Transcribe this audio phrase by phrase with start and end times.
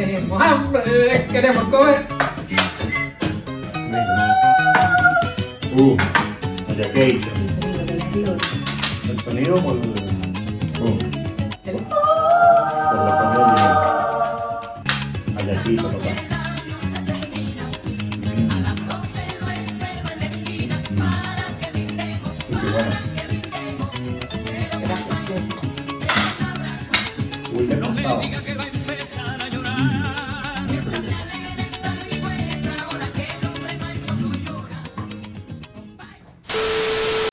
[0.00, 2.06] tenemos hambre, queremos comer.
[5.76, 5.96] Uh,
[6.70, 7.28] allá que hice.
[9.10, 11.19] El sonido por, uh,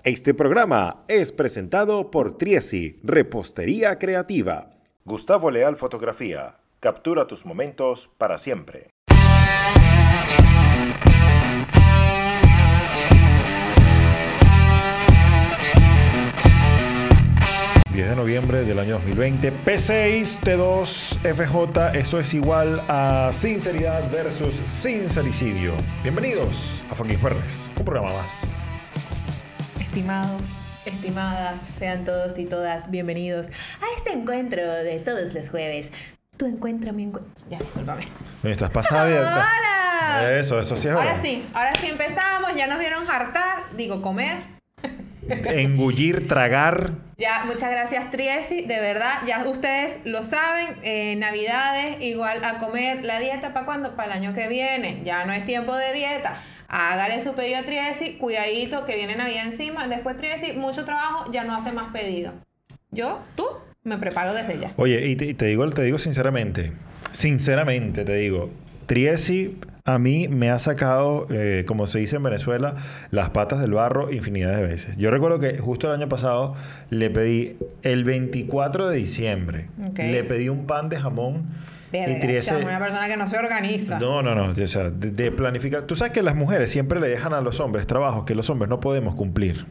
[0.08, 4.70] Este programa es presentado por Triesi, Repostería Creativa.
[5.04, 6.60] Gustavo Leal Fotografía.
[6.80, 8.88] Captura tus momentos para siempre.
[17.92, 19.52] 10 de noviembre del año 2020.
[19.66, 25.74] P6, T2, FJ, eso es igual a sinceridad versus sincericidio.
[26.02, 28.50] Bienvenidos a Fucking Jueves, un programa más.
[29.98, 30.44] Estimados,
[30.86, 35.90] estimadas, sean todos y todas bienvenidos a este encuentro de todos los jueves.
[36.38, 37.34] Tu encuentro, mi encuentro.
[37.50, 38.08] Ya, discúlpame.
[38.44, 39.22] ¿Estás pasada bien?
[39.22, 40.38] ¡Hola!
[40.38, 41.22] Eso, eso sí es Ahora verdad.
[41.24, 44.38] sí, ahora sí empezamos, ya nos vieron hartar, digo comer.
[45.28, 46.92] Engullir, tragar.
[47.18, 53.04] Ya, muchas gracias Triesi, de verdad, ya ustedes lo saben, eh, Navidades igual a comer,
[53.04, 56.36] la dieta para cuándo, para el año que viene, ya no es tiempo de dieta,
[56.68, 61.44] hágale su pedido a Triesi, cuidadito que viene Navidad encima, después Triesi, mucho trabajo, ya
[61.44, 62.34] no hace más pedido.
[62.92, 63.46] Yo, tú,
[63.84, 64.74] me preparo desde ya.
[64.78, 66.72] Oye, y te, te digo, te digo sinceramente,
[67.12, 68.50] sinceramente te digo,
[68.86, 72.76] Triesi a mí me ha sacado, eh, como se dice en Venezuela,
[73.10, 74.98] las patas del barro infinidad de veces.
[74.98, 76.56] Yo recuerdo que justo el año pasado
[76.90, 80.00] le pedí, el 24 de diciembre, Ok.
[80.00, 81.46] le pedí un pan de jamón
[81.92, 84.00] Verga, y una persona que no se organiza.
[84.00, 84.64] No, no, no.
[84.64, 85.84] O sea, de, de planificar.
[85.84, 88.70] Tú sabes que las mujeres siempre le dejan a los hombres trabajos que los hombres
[88.70, 89.66] no podemos cumplir.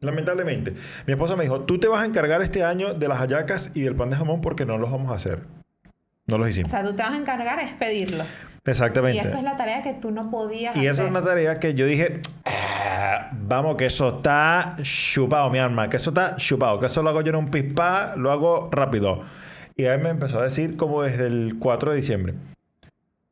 [0.00, 0.74] Lamentablemente.
[1.06, 3.80] Mi esposa me dijo, tú te vas a encargar este año de las hallacas y
[3.82, 5.40] del pan de jamón porque no los vamos a hacer.
[6.26, 6.70] No los O hicimos.
[6.70, 8.26] sea, tú te vas a encargar es pedirlos.
[8.64, 9.26] Y Exactamente.
[9.26, 11.04] eso es la tarea que tú no podías Y esa hacer.
[11.06, 15.96] es una tarea que yo dije, "Ah, vamos, que eso está chupado, mi alma, que
[15.96, 19.22] eso está chupado, que eso lo hago yo en un pispá, lo hago rápido.
[19.78, 22.34] Y él me empezó a decir como desde el 4 de diciembre,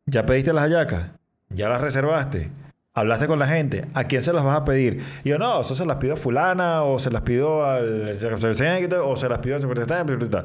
[0.07, 1.11] ¿ya pediste las hallacas?
[1.51, 2.51] ¿Ya las reservaste?
[2.95, 3.85] ¿Hablaste con la gente?
[3.95, 5.03] ¿A quién se las vas a pedir?
[5.25, 8.17] Y yo, no, eso se las pido a fulana, o se las pido al...
[9.03, 10.45] o se las pido al...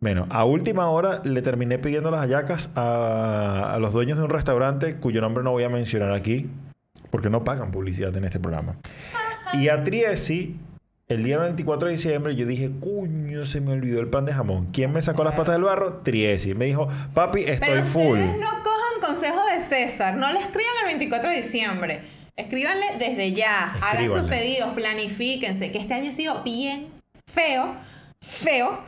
[0.00, 4.30] Bueno, a última hora le terminé pidiendo las hallacas a, a los dueños de un
[4.30, 6.50] restaurante cuyo nombre no voy a mencionar aquí
[7.10, 8.76] porque no pagan publicidad en este programa.
[9.52, 10.56] Y a Triesi,
[11.14, 14.68] el día 24 de diciembre, yo dije, cuño, se me olvidó el pan de jamón.
[14.72, 15.98] ¿Quién me sacó las patas del barro?
[16.02, 16.54] Triesi.
[16.54, 18.18] Me dijo, papi, estoy Pero full.
[18.18, 20.14] no cojan consejos de César.
[20.16, 22.00] No le escriban el 24 de diciembre.
[22.36, 23.72] Escríbanle desde ya.
[23.82, 24.72] Hagan sus pedidos.
[24.74, 25.70] Planifíquense.
[25.70, 26.88] Que este año ha sido bien
[27.26, 27.74] feo.
[28.20, 28.80] Feo.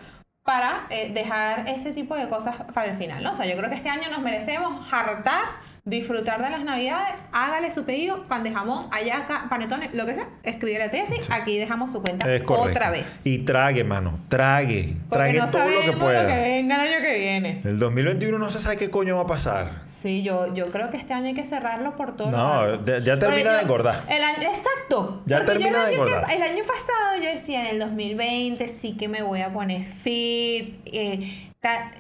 [0.45, 3.33] Para eh, dejar este tipo de cosas para el final, ¿no?
[3.33, 5.45] O sea, yo creo que este año nos merecemos hartar,
[5.87, 7.15] disfrutar de las navidades.
[7.33, 10.28] Hágale su pedido, pan de jamón, hallaca, panetones, lo que sea.
[10.43, 11.17] Escríbele a Tessy.
[11.31, 13.27] Aquí dejamos su cuenta Es otra vez.
[13.27, 14.19] Y trague, mano.
[14.28, 14.97] Trague.
[15.11, 16.25] Porque Trague no todo lo que pueda.
[16.37, 17.61] venga el año que viene.
[17.65, 19.83] El 2021 no se sabe qué coño va a pasar.
[20.00, 22.31] Sí, yo, yo creo que este año hay que cerrarlo por todo.
[22.31, 24.05] No, de- ya termina de engordar.
[24.09, 25.22] El año, exacto.
[25.27, 26.33] Ya termina de año que- engordar.
[26.33, 30.77] el año pasado yo decía, en el 2020 sí que me voy a poner fit.
[30.87, 31.51] eh,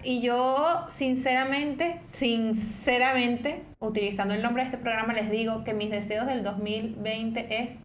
[0.02, 6.26] y yo, sinceramente, sinceramente, utilizando el nombre de este programa, les digo que mis deseos
[6.26, 7.82] del 2020 es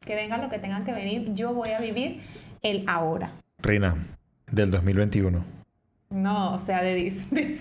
[0.00, 1.34] que venga lo que tengan que venir.
[1.34, 2.20] Yo voy a vivir
[2.62, 3.32] el ahora.
[3.58, 3.96] Reina,
[4.50, 5.44] del 2021.
[6.10, 7.60] No, o sea, de Disney.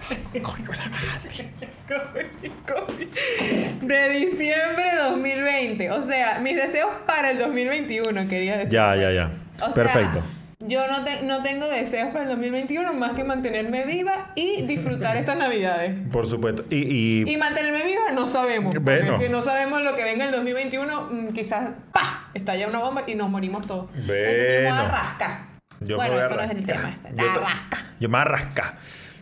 [0.42, 1.50] Coño la madre.
[3.82, 5.90] De diciembre de 2020.
[5.90, 8.72] O sea, mis deseos para el 2021, quería decir.
[8.72, 9.32] Ya, ya, ya.
[9.60, 10.22] O sea, Perfecto.
[10.60, 15.16] Yo no, te- no tengo deseos para el 2021 más que mantenerme viva y disfrutar
[15.16, 15.94] estas navidades.
[16.12, 16.64] Por supuesto.
[16.70, 16.76] Y,
[17.26, 18.72] y- Y mantenerme viva no sabemos.
[18.74, 19.18] porque Bueno.
[19.18, 21.08] que no sabemos lo que venga el 2021.
[21.10, 22.30] mm, Quizás, ¡pa!
[22.34, 23.88] Estalla una bomba y nos morimos todos.
[23.94, 24.92] Entonces yo me voy a Bueno.
[24.92, 25.38] rascar.
[25.80, 26.76] yo me bueno, voy a eso no es el rascar.
[26.76, 26.94] tema.
[26.94, 27.08] Este.
[27.10, 27.76] Yo te-.
[28.00, 28.74] Yo me arrasca.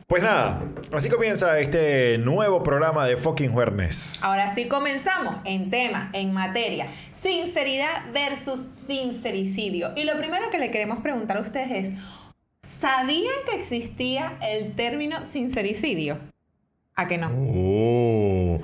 [0.08, 4.24] Pues nada, así comienza este nuevo programa de Fucking Juernes.
[4.24, 6.86] Ahora sí comenzamos en tema, en materia.
[7.12, 9.90] Sinceridad versus sincericidio.
[9.96, 11.92] Y lo primero que le queremos preguntar a ustedes es,
[12.62, 16.16] ¿sabían que existía el término sincericidio?
[16.96, 17.30] ¿A que no?
[17.36, 18.60] Oh.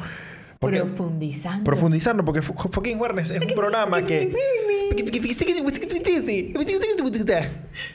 [0.59, 1.65] Porque- Profundizando.
[1.65, 4.33] profundizando, porque Fu- Fucking Juernes es un programa que.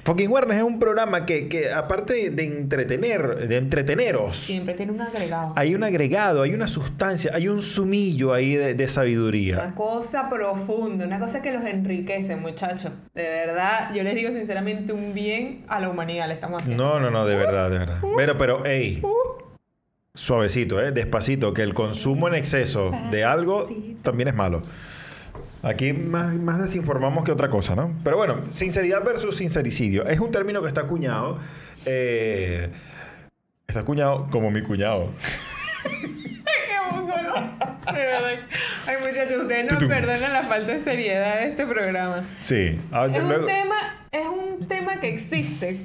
[0.04, 5.02] Fucking Warner es un programa que, que aparte de entretener, de entreteneros, Siempre tiene un
[5.02, 5.54] agregado.
[5.56, 9.74] hay un agregado, hay una sustancia, hay un sumillo ahí de, de Una sabiduría.
[9.76, 12.92] cosa profunda, una cosa que los enriquece, muchachos.
[13.14, 16.84] De verdad, yo les digo sinceramente un bien a la humanidad le estamos haciendo.
[16.84, 18.02] No, no, no, de verdad, de verdad.
[18.18, 19.02] Pero, pero, hey,
[20.14, 23.70] suavecito, eh, despacito, que el consumo en exceso de algo
[24.02, 24.64] también es malo.
[25.62, 27.94] Aquí más, más desinformamos que otra cosa, ¿no?
[28.04, 30.08] Pero bueno, sinceridad versus sincericidio.
[30.08, 31.38] Es un término que está acuñado.
[31.86, 32.70] eh,
[33.68, 35.10] está acuñado como mi cuñado.
[35.84, 37.52] ¡Qué mongoloso!
[37.94, 38.30] De verdad.
[38.88, 39.90] Ay, muchachos, ustedes no Tutum.
[39.90, 42.24] perdonan la falta de seriedad de este programa.
[42.40, 42.80] Sí.
[42.92, 45.82] Ah, Es un luego- tema, es un tema que existe.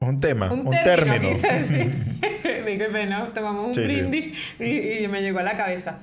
[0.00, 1.36] un tema, un, Un, término.
[1.40, 1.94] término.
[2.66, 3.28] Disculpe, ¿no?
[3.28, 3.86] Tomamos un Sí, sí.
[3.86, 5.98] brindis y, y me llegó a la cabeza.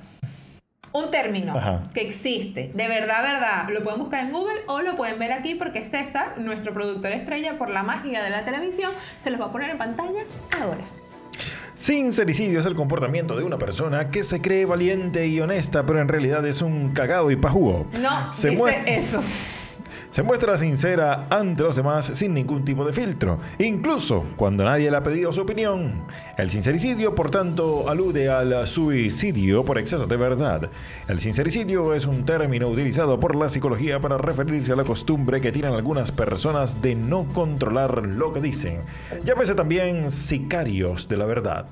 [0.94, 1.82] Un término Ajá.
[1.92, 3.68] que existe, de verdad, verdad.
[3.68, 7.58] Lo pueden buscar en Google o lo pueden ver aquí porque César, nuestro productor estrella
[7.58, 10.20] por la magia de la televisión, se los va a poner en pantalla
[10.62, 10.84] ahora.
[11.74, 16.06] Sincericidio es el comportamiento de una persona que se cree valiente y honesta, pero en
[16.06, 17.88] realidad es un cagado y pajúo.
[18.00, 19.20] No, Se dice eso.
[20.14, 24.96] Se muestra sincera ante los demás sin ningún tipo de filtro, incluso cuando nadie le
[24.96, 26.04] ha pedido su opinión.
[26.38, 30.70] El sincericidio, por tanto, alude al suicidio por exceso de verdad.
[31.08, 35.50] El sincericidio es un término utilizado por la psicología para referirse a la costumbre que
[35.50, 38.82] tienen algunas personas de no controlar lo que dicen.
[39.24, 41.66] Llámese también sicarios de la verdad.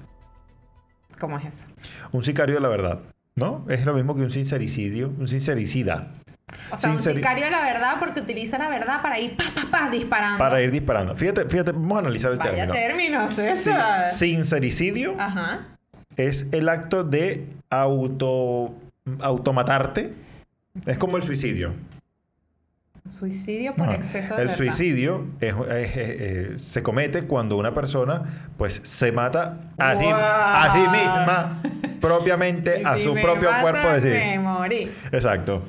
[1.21, 1.67] ¿Cómo es eso?
[2.11, 3.03] Un sicario de la verdad,
[3.37, 3.65] ¿no?
[3.69, 6.22] Es lo mismo que un sincericidio, un sincericida.
[6.71, 9.45] O sea, un Sinceri- sicario de la verdad porque utiliza la verdad para ir pa,
[9.55, 10.39] pa, pa, disparando.
[10.39, 11.17] Para ir disparando.
[11.17, 12.73] Fíjate, fíjate, vamos a analizar el Vaya término.
[12.73, 14.05] términos, Sin- César.
[14.13, 15.67] sincericidio Ajá.
[16.17, 18.75] es el acto de auto
[19.21, 20.13] automatarte.
[20.87, 21.75] Es como el suicidio.
[23.09, 24.57] Suicidio por No, exceso de el verdad.
[24.57, 30.05] suicidio es- es- es- eh, se comete cuando una persona pues se mata a, sí,
[30.05, 31.63] sí misma
[32.01, 34.89] propiamente a su propio matan, cuerpo de Me morí.
[35.11, 35.65] Exacto.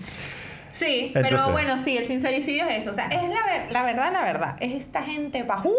[0.73, 2.89] Sí, Entonces- pero bueno, sí, el sincericidio es eso.
[2.89, 4.55] O sea, es la, ver- la verdad, la verdad.
[4.59, 5.75] Es esta gente pajúa,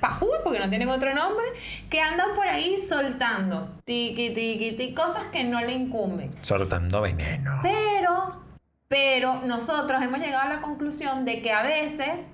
[0.00, 1.44] pajúa, porque no tienen otro nombre,
[1.90, 6.32] que andan por ahí soltando tiqui, tiqui, tiqui, cosas que no le incumben.
[6.40, 7.60] Soltando veneno.
[7.62, 8.42] Pero,
[8.88, 12.30] pero nosotros hemos llegado a la conclusión de que a veces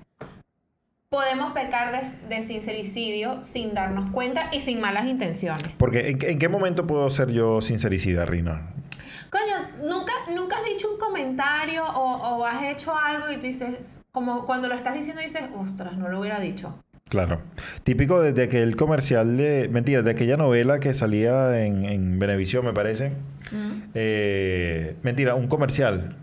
[1.09, 5.71] podemos pecar de, de sincericidio sin darnos cuenta y sin malas intenciones.
[5.77, 8.69] Porque ¿en, en qué momento puedo ser yo sincericida, Rina?
[9.35, 13.99] Coño, ¿nunca, nunca has dicho un comentario o, o has hecho algo y tú dices,
[14.13, 16.73] como cuando lo estás diciendo dices, ostras, no lo hubiera dicho.
[17.09, 17.41] Claro.
[17.83, 19.67] Típico desde aquel comercial de.
[19.69, 23.11] Mentira, de aquella novela que salía en, en Venevisión, me parece.
[23.93, 26.15] Eh, mentira, un comercial.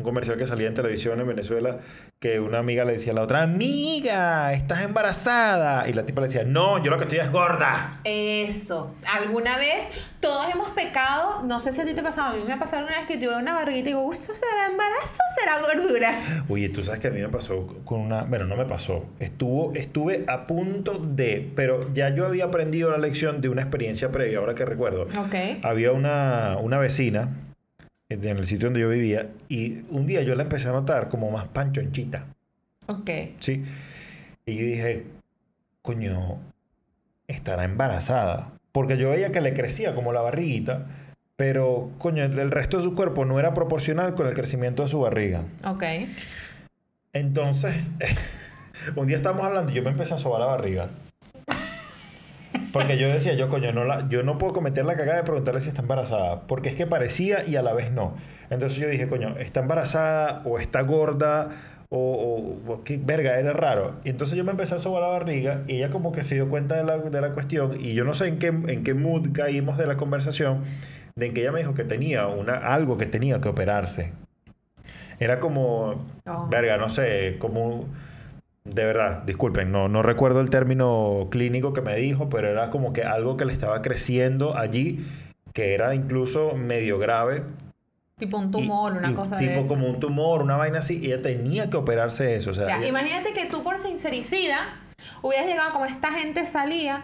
[0.00, 1.76] Un comercial que salía en televisión en Venezuela.
[2.18, 5.86] Que una amiga le decía a la otra: Amiga, estás embarazada.
[5.88, 8.00] Y la tipa le decía: No, yo lo que estoy es gorda.
[8.04, 8.94] Eso.
[9.06, 9.88] Alguna vez
[10.20, 12.78] todos hemos pecado, no sé si a ti te pasaba, a mí me ha pasado
[12.78, 16.14] alguna vez que tuve una barriguita y digo, "Uy, ¿eso será embarazo o será gordura?
[16.48, 18.22] Oye, tú sabes que a mí me pasó con una.
[18.22, 19.04] Bueno, no me pasó.
[19.18, 21.52] Estuvo, estuve a punto de.
[21.54, 25.02] Pero ya yo había aprendido la lección de una experiencia previa, ahora que recuerdo.
[25.18, 25.62] Ok.
[25.62, 27.49] había una, una vecina
[28.10, 31.30] en el sitio donde yo vivía y un día yo la empecé a notar como
[31.30, 32.26] más panchonchita,
[32.86, 33.10] Ok.
[33.38, 33.64] ¿sí?
[34.46, 35.06] Y yo dije,
[35.82, 36.38] coño,
[37.28, 38.52] estará embarazada.
[38.72, 40.86] Porque yo veía que le crecía como la barriguita,
[41.36, 45.00] pero, coño, el, resto de su cuerpo no era proporcional con el crecimiento de su
[45.00, 45.44] barriga.
[45.64, 45.84] Ok.
[47.12, 47.90] Entonces,
[48.96, 50.90] un día estábamos hablando y yo me empecé a sobar la barriga.
[52.72, 55.60] Porque yo decía, yo coño, no la, yo no puedo cometer la cagada de preguntarle
[55.60, 56.42] si está embarazada.
[56.42, 58.14] Porque es que parecía y a la vez no.
[58.50, 61.50] Entonces yo dije, coño, ¿está embarazada o está gorda?
[61.92, 61.98] O,
[62.68, 63.96] o- o qué verga, era raro.
[64.04, 66.48] Y entonces yo me empecé a sobar la barriga y ella como que se dio
[66.48, 67.72] cuenta de la, de la cuestión.
[67.80, 70.62] Y yo no sé en qué, en qué mood caímos de la conversación.
[71.16, 74.12] De que ella me dijo que tenía una, algo que tenía que operarse.
[75.18, 76.46] Era como, Oh.
[76.48, 77.86] verga, no sé, como...
[78.74, 82.92] De verdad, disculpen, no, no recuerdo el término clínico que me dijo, pero era como
[82.92, 85.04] que algo que le estaba creciendo allí,
[85.52, 87.42] que era incluso medio grave.
[88.18, 89.66] Tipo un y- tumor, una y cosa Tipo de eso.
[89.68, 92.50] como un tumor, una vaina así, y ella tenía que operarse eso.
[92.50, 94.58] O sea, Ya, ella- imagínate que tú por sincericida
[95.22, 97.02] hubieras llegado como esta gente salía.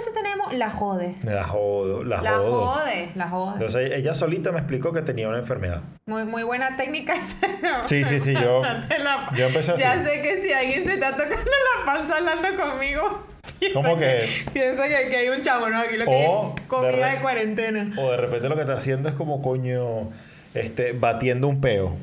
[0.00, 0.10] ¿Estás embarazada?
[0.10, 0.54] ¿Cuántos meses tenemos?
[0.54, 1.24] La jodes.
[1.24, 2.66] me la jodo, la, La jodo.
[2.66, 3.54] jodes, la jodes.
[3.54, 5.82] Entonces ella solita me explicó que tenía una enfermedad.
[6.06, 7.82] Muy, muy buena técnica esa.
[7.84, 8.62] Sí, sí, sí, yo-
[8.98, 9.80] la- yo empecé así.
[9.82, 13.24] Ya sé que si alguien se está tocando la panza hablando conmigo.
[13.74, 14.28] ¿Cómo que?
[14.52, 15.80] Piensa que, que hay un chavo, ¿no?
[15.80, 17.94] Aquí lo que O es comida de de, re- cuarentena.
[17.98, 20.10] O de repente lo que está haciendo es como coño,
[20.54, 21.96] este, batiendo un peo.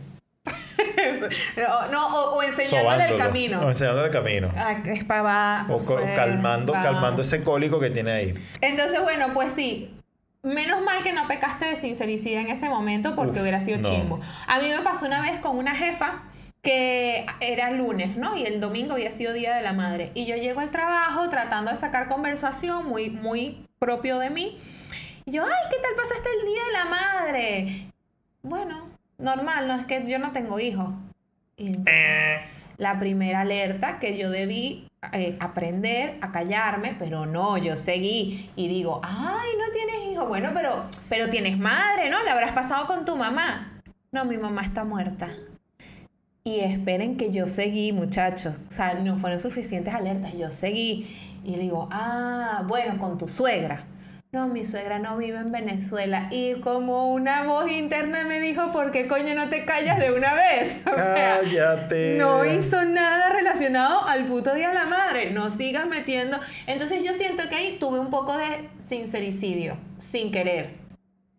[1.57, 3.62] No, no, o, o enseñándole el camino.
[3.62, 4.51] O enseñándole el camino.
[4.55, 8.34] Ah, es pa' abajo, O pues, calmando, calmando ese cólico que tiene ahí.
[8.62, 9.93] Entonces, bueno, pues sí.
[10.43, 13.89] Menos mal que no pecaste de sincericida en ese momento porque Uf, hubiera sido no.
[13.89, 14.19] chimbo.
[14.48, 16.24] A mí me pasó una vez con una jefa
[16.62, 18.38] que era lunes, ¿no?
[18.38, 20.12] Y el domingo había sido Día de la Madre.
[20.13, 24.57] Y yo llego al trabajo tratando de sacar conversación muy, muy propio de mí.
[25.25, 27.91] Y yo, ay, ¿qué tal pasaste el Día de la Madre?
[28.43, 30.89] Bueno, normal, no es que yo no tengo hijos.
[32.78, 38.68] La primera alerta que yo debí eh, aprender a callarme, pero no, yo seguí y
[38.68, 42.24] digo, ay, no tienes hijo, bueno, pero, pero tienes madre, ¿no?
[42.24, 43.82] Le habrás pasado con tu mamá.
[44.12, 45.30] No, mi mamá está muerta.
[46.44, 48.54] Y esperen que yo seguí, muchachos.
[48.70, 50.34] O sea, no fueron suficientes alertas.
[50.34, 51.40] Yo seguí.
[51.44, 53.84] Y digo, ah, bueno, con tu suegra.
[54.38, 56.27] No, mi suegra no vive en Venezuela.
[56.29, 60.36] Y como una voz interna me dijo, ¿por qué coño no te callas de una
[60.36, 60.84] vez?
[60.91, 62.17] O sea, Cállate.
[62.20, 65.32] no hizo nada relacionado al puto Día de la Madre.
[65.32, 66.38] No sigas metiendo.
[66.67, 70.87] Entonces yo siento que ahí tuve un poco de sincericidio, sin querer.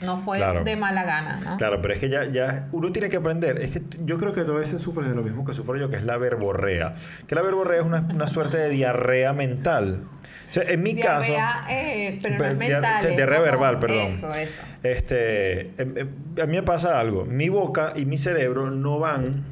[0.05, 0.63] No fue Claro.
[0.63, 1.57] de mala gana, ¿no?
[1.57, 3.59] Claro, pero es que ya, ya uno tiene que aprender.
[3.59, 5.91] Es que yo creo que tú a veces sufres de lo mismo que sufro yo,
[5.91, 6.95] que es la verborrea.
[7.27, 10.05] Que la verborrea es una, una suerte de diarrea mental.
[10.51, 13.17] O sea, en mi Diarrea, caso, eh, pero no es Dia- mental.
[13.17, 14.07] diarrea verbal, perdón.
[14.07, 14.63] Eso, eso.
[14.85, 16.09] este, em- em,
[16.41, 17.25] a mí me pasa algo.
[17.25, 19.43] Mi boca y mi cerebro no van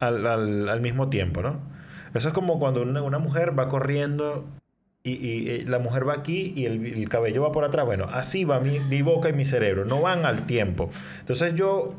[0.00, 1.60] al, al- al mismo tiempo, ¿no?
[2.14, 4.44] Eso es como cuando una, una mujer va corriendo
[5.06, 7.86] y, y, eh, la mujer va aquí y el, el cabello va por atrás.
[7.86, 10.90] Bueno, así va mi, mi boca y mi cerebro, no van al tiempo.
[11.20, 11.90] Entonces yo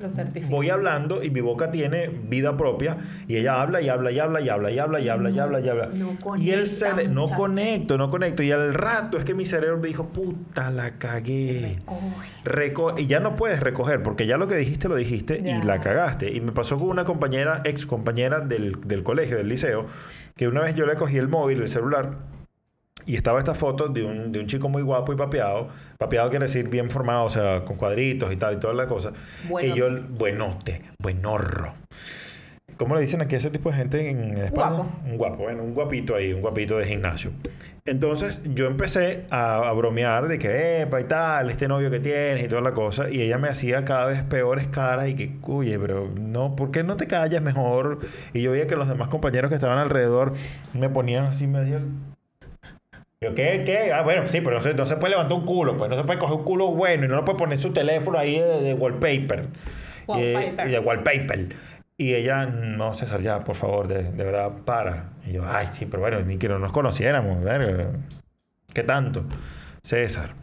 [0.50, 2.98] voy hablando y mi boca tiene vida propia
[3.28, 5.60] y ella habla y habla y habla y habla y habla y habla y habla
[5.60, 5.86] y habla.
[5.94, 8.44] No y el conecta, cere- no conecto, no conecto.
[8.44, 11.78] Y al rato es que mi cerebro me dijo, puta, la cagué.
[12.44, 12.74] Recoge.
[12.74, 15.58] Reco- y ya no puedes recoger, porque ya lo que dijiste lo dijiste Ya.
[15.58, 16.32] y la cagaste.
[16.34, 19.86] Y me pasó con una compañera, ex compañera del, del colegio, del liceo,
[20.36, 22.18] que una vez yo le cogí el móvil, el celular,
[23.08, 25.70] y estaba esta foto de un, de un chico muy guapo y papeado.
[25.98, 29.14] Papeado quiere decir bien formado, o sea, con cuadritos y tal y toda la cosa.
[29.50, 29.74] Bueno.
[29.74, 31.74] Y yo, buenote, buenorro.
[32.76, 34.70] ¿Cómo le dicen aquí a ese tipo de gente en España?
[34.70, 34.92] Guapo.
[35.06, 37.32] Un guapo, bueno, un guapito ahí, un guapito de gimnasio.
[37.86, 42.44] Entonces yo empecé a, a bromear de que, epa y tal, este novio que tienes
[42.44, 43.10] y toda la cosa.
[43.10, 46.84] Y ella me hacía cada vez peores caras y que, oye, pero no, ¿por qué
[46.84, 48.00] no te callas mejor?
[48.34, 50.34] Y yo veía que los demás compañeros que estaban alrededor
[50.74, 51.80] me ponían así medio...
[53.20, 53.64] Yo, ¿qué?
[53.66, 53.92] ¿Qué?
[53.92, 56.04] Ah, bueno, sí, pero no se, no se puede levantar un culo, pues no se
[56.04, 58.74] puede coger un culo bueno y no le puede poner su teléfono ahí de, de
[58.76, 59.48] wallpaper.
[60.06, 60.68] Wallpaper.
[60.68, 61.56] Y, de wallpaper.
[61.98, 65.14] Y ella, no, César, ya, por favor, de, de verdad, para.
[65.26, 67.90] Y yo, ay, sí, pero bueno, ni que no nos conociéramos, verga.
[68.72, 69.26] ¿Qué tanto?
[69.82, 70.36] César,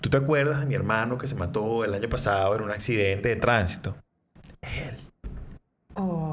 [0.00, 3.28] ¿tú te acuerdas de mi hermano que se mató el año pasado en un accidente
[3.28, 3.94] de tránsito?
[5.94, 6.29] Oh.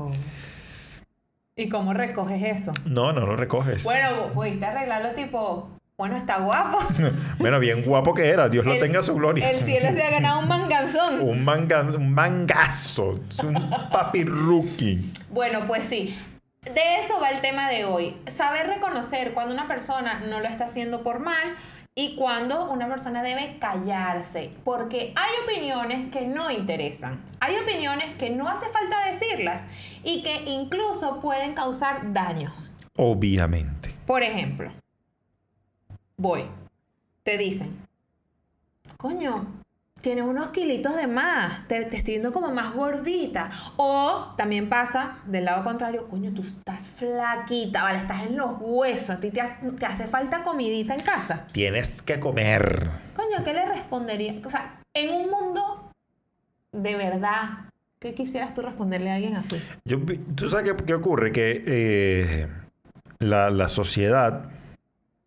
[1.59, 2.71] ¿Y cómo recoges eso?
[2.85, 3.83] No, no lo recoges.
[3.83, 6.77] Bueno, pudiste arreglarlo tipo, bueno, está guapo.
[7.39, 9.49] Bueno, bien guapo que era, Dios lo El- tenga su gloria.
[9.49, 11.19] El cielo se ha ganado un manganzón.
[11.27, 13.55] un, manga, un mangazo, es un
[13.91, 15.11] papi rookie.
[15.31, 16.15] Bueno, pues sí.
[16.61, 18.15] De eso va el tema de hoy.
[18.27, 21.55] Saber reconocer cuando una persona no lo está haciendo por mal
[21.97, 24.51] y cuando una persona debe callarse.
[24.63, 27.19] Porque hay opiniones que no interesan.
[27.39, 29.65] Hay opiniones que no hace falta decirlas
[30.03, 32.71] y que incluso pueden causar daños.
[32.95, 33.89] Obviamente.
[34.05, 34.71] Por ejemplo,
[36.17, 36.43] voy,
[37.23, 37.75] te dicen,
[38.97, 39.47] coño,
[40.01, 43.49] tienes unos kilitos de más, te, te estoy viendo como más gordita.
[43.77, 49.09] O también pasa del lado contrario, coño, tú estás flaquita, vale, estás en los huesos,
[49.11, 51.47] a ti te, hace- te hace falta comidita en casa.
[51.51, 52.89] Tienes que comer.
[53.15, 54.35] Coño, ¿qué le respondería?
[54.45, 55.91] O sea, en un mundo
[56.71, 59.57] de verdad, ¿qué quisieras tú responderle a alguien así?
[59.85, 59.97] Yo,
[60.35, 61.31] ¿Tú sabes qué, qué ocurre?
[61.31, 62.47] Que eh,
[63.19, 64.49] la, la sociedad,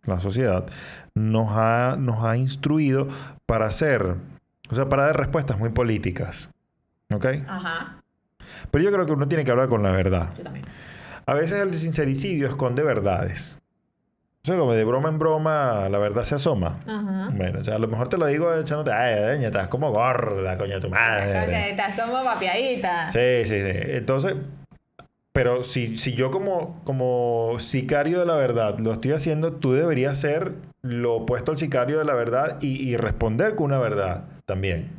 [0.05, 0.67] la sociedad
[1.15, 3.09] nos ha, nos ha instruido
[3.47, 4.15] para hacer,
[4.71, 6.50] o sea, para dar respuestas muy políticas.
[7.12, 7.27] ¿Ok?
[7.49, 7.97] Ajá,
[8.71, 10.29] Pero yo creo que uno tiene que hablar con la verdad.
[10.37, 10.65] yo también.
[11.27, 13.59] A veces el sincericidio esconde verdades.
[14.43, 16.79] O sea, como de broma en broma, la verdad se asoma.
[16.87, 17.31] Ajá.
[17.35, 20.57] Bueno, o sea, a lo mejor te lo digo echándote, ay, doña, estás como gorda,
[20.57, 21.71] coño, tu madre.
[21.73, 23.11] Estás como papiadita.
[23.11, 23.71] Sí, sí, sí.
[23.89, 24.35] Entonces,
[25.32, 30.18] pero si, si yo como, como sicario de la verdad lo estoy haciendo, tú deberías
[30.18, 34.90] ser lo opuesto al sicario de la verdad y, y responder con una verdad también.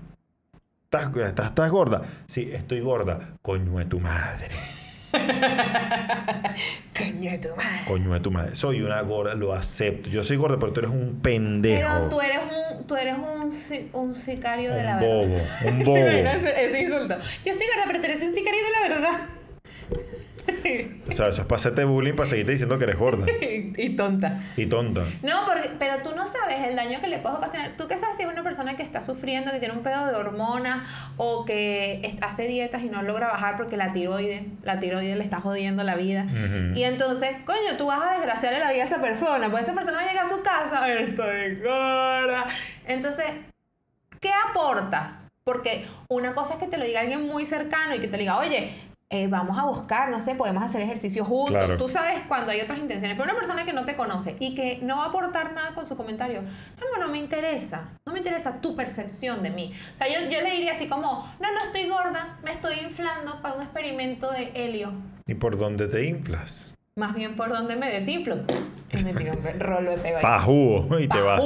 [0.86, 2.02] ¿Estás, estás, estás gorda?
[2.28, 3.30] Sí, estoy gorda.
[3.42, 4.50] Coño de tu madre.
[6.98, 7.82] Coño de tu madre.
[7.88, 8.56] Coño de tu madre.
[8.56, 10.10] Soy una gorda, lo acepto.
[10.10, 11.90] Yo soy gorda, pero tú eres un pendejo.
[11.94, 15.16] Pero tú eres un, tú eres un, un sicario de la un verdad.
[15.18, 15.70] bobo.
[15.72, 16.48] Un Sí, bueno, bobo.
[16.48, 17.16] ese insulto.
[17.46, 19.20] Yo estoy gorda, pero tú eres un sicario de la verdad.
[21.10, 23.26] O sea, eso es para hacerte bullying, para seguirte diciendo que eres gorda.
[23.30, 24.42] y, y tonta.
[24.56, 25.04] Y tonta.
[25.24, 27.72] No, porque, pero tú no sabes el daño que le puedes ocasionar.
[27.78, 30.16] Tú qué sabes si es una persona que está sufriendo, que tiene un pedo de
[30.16, 35.24] hormonas o que hace dietas y no logra bajar porque la tiroides, la tiroides le
[35.24, 36.26] está jodiendo la vida.
[36.76, 39.98] Y entonces, coño, tú vas a desgraciarle la vida a esa persona, pues esa persona
[39.98, 42.46] va a llegar a su casa, estoy gorda.
[42.88, 43.26] Entonces,
[44.20, 45.26] ¿qué aportas?
[45.44, 48.38] Porque una cosa es que te lo diga alguien muy cercano y que te diga,
[48.38, 48.72] oye,
[49.14, 51.52] eh, vamos a buscar, no sé, podemos hacer ejercicio juntos.
[51.52, 51.76] Claro.
[51.76, 53.18] Tú sabes cuando hay otras intenciones.
[53.18, 55.86] Pero una persona que no te conoce y que no va a aportar nada con
[55.86, 56.42] su comentario,
[56.76, 57.90] chamo, no me interesa.
[58.06, 59.74] No me interesa tu percepción de mí.
[59.94, 63.42] O sea, yo, yo le diría así como, no, no estoy gorda, me estoy inflando
[63.42, 64.94] para un experimento de helio.
[65.28, 66.74] ¿Y por dónde te inflas?
[66.96, 68.38] Más bien por donde me desinflo.
[69.06, 70.20] Me tiro un rolo de pego.
[70.22, 71.00] Pa' jugo.
[71.00, 71.42] Y te vas.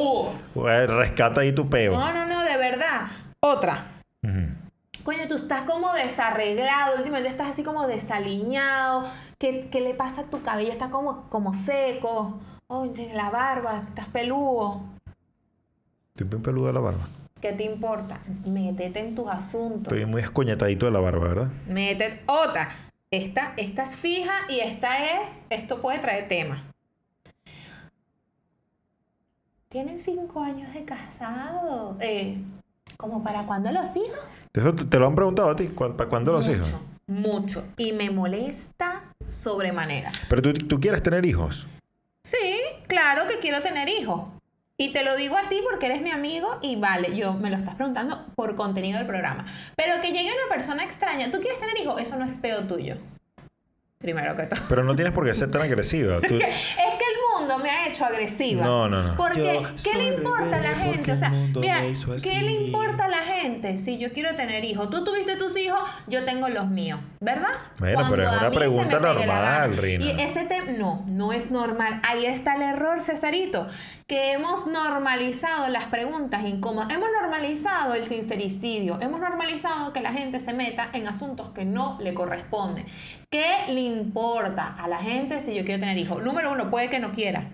[0.88, 1.94] Rescata ahí tu peo.
[1.94, 3.02] No, no, no, de verdad.
[3.40, 3.86] Otra.
[4.24, 4.65] Ujú.
[5.06, 9.06] Coño, tú estás como desarreglado, últimamente estás así como desaliñado.
[9.38, 10.72] ¿Qué, qué le pasa a tu cabello?
[10.72, 12.40] Está como, como seco.
[12.66, 14.82] Oye, la barba, estás peludo.
[16.10, 17.08] Estoy bien peludo de la barba.
[17.40, 18.20] ¿Qué te importa?
[18.48, 19.94] Métete en tus asuntos.
[19.94, 21.52] Estoy muy escoñetadito de la barba, ¿verdad?
[21.68, 22.24] Métete.
[22.26, 22.72] Otra.
[23.12, 25.46] Esta, esta es fija y esta es.
[25.52, 26.64] Esto puede traer tema.
[29.70, 31.96] Tienen cinco años de casado.
[32.00, 32.40] Eh,
[32.98, 34.20] ¿Como para cuándo los hijos?
[34.54, 35.68] Eso te, lo han preguntado a ti.
[35.68, 36.72] ¿Cu- ¿Para cuándo los hijos?
[37.08, 37.64] Mucho.
[37.78, 40.12] Y me molesta sobremanera.
[40.30, 41.68] Pero tú, tú quieres tener hijos.
[42.24, 44.22] Sí, claro que quiero tener hijos.
[44.78, 47.58] Y te lo digo a ti porque eres mi amigo y vale, yo me lo
[47.58, 49.46] estás preguntando por contenido del programa.
[49.76, 52.02] Pero que llegue una persona extraña, ¿tú quieres tener hijos?
[52.02, 52.98] Eso no es peo tuyo.
[54.00, 54.62] Primero que todo.
[54.68, 56.20] Pero no tienes por qué ser tan agresiva.
[56.28, 56.95] Tú- Es
[57.46, 58.66] mundo me ha hecho agresiva.
[58.66, 59.16] No, no, no.
[59.16, 61.12] Porque, Yo ¿qué le importa a la gente?
[61.12, 61.82] O sea, mira,
[62.24, 64.90] ¿qué le importa a la gente si yo quiero tener hijos?
[64.90, 67.54] Tú tuviste tus hijos, yo tengo los míos, ¿verdad?
[67.80, 69.78] Bueno, Cuando pero es a una mí se pregunta normal.
[69.78, 70.06] Rina.
[70.06, 72.02] Y ese tema, no, no es normal.
[72.04, 73.68] Ahí está el error, Cesarito,
[74.08, 76.94] que hemos normalizado las preguntas incómodas.
[76.94, 79.00] Hemos normalizado el sincericidio.
[79.02, 82.86] Hemos normalizado que la gente se meta en asuntos que no le corresponden.
[83.32, 86.24] ¿Qué le importa a la gente si yo quiero tener hijos?
[86.24, 87.46] Número uno, puede que no quiera.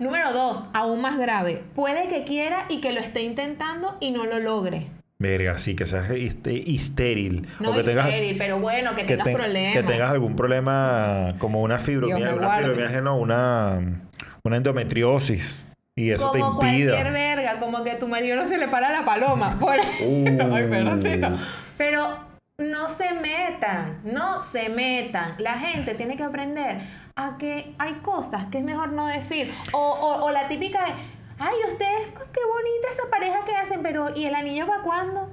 [0.00, 4.24] Número dos, aún más grave, puede que quiera y que lo esté intentando y no
[4.26, 4.88] lo logre.
[5.20, 7.46] Verga, sí, que seas este, estéril.
[7.60, 9.72] No o que tengas, estéril, pero bueno, que, que, tengas te- problemas.
[9.72, 14.00] que tengas algún problema como una fibromialgia, una fibromialgia, no, una,
[14.42, 15.64] una endometriosis.
[15.94, 16.92] Y eso como te impida.
[16.92, 19.56] cualquier verga, como que tu marido no se le para la paloma.
[19.60, 19.76] Por...
[19.76, 20.54] Uh.
[20.54, 21.28] Ay, perdóncito.
[21.76, 22.18] Pero
[22.58, 25.34] no se metan, no se metan.
[25.38, 26.78] La gente tiene que aprender
[27.16, 29.52] a que hay cosas que es mejor no decir.
[29.72, 30.92] O, o, o la típica de,
[31.38, 35.30] ay, ustedes, qué bonita esa pareja que hacen, pero ¿y el anillo para cuándo?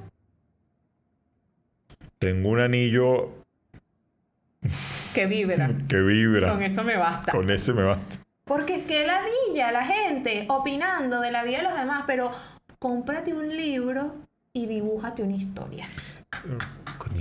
[2.20, 3.30] Tengo un anillo
[5.14, 5.72] Que vibra.
[5.88, 6.52] que vibra.
[6.52, 7.32] Con eso me basta.
[7.32, 8.19] Con ese me basta.
[8.50, 12.32] Porque qué ladilla la gente opinando de la vida de los demás, pero
[12.80, 14.16] cómprate un libro
[14.54, 15.88] y dibújate una historia.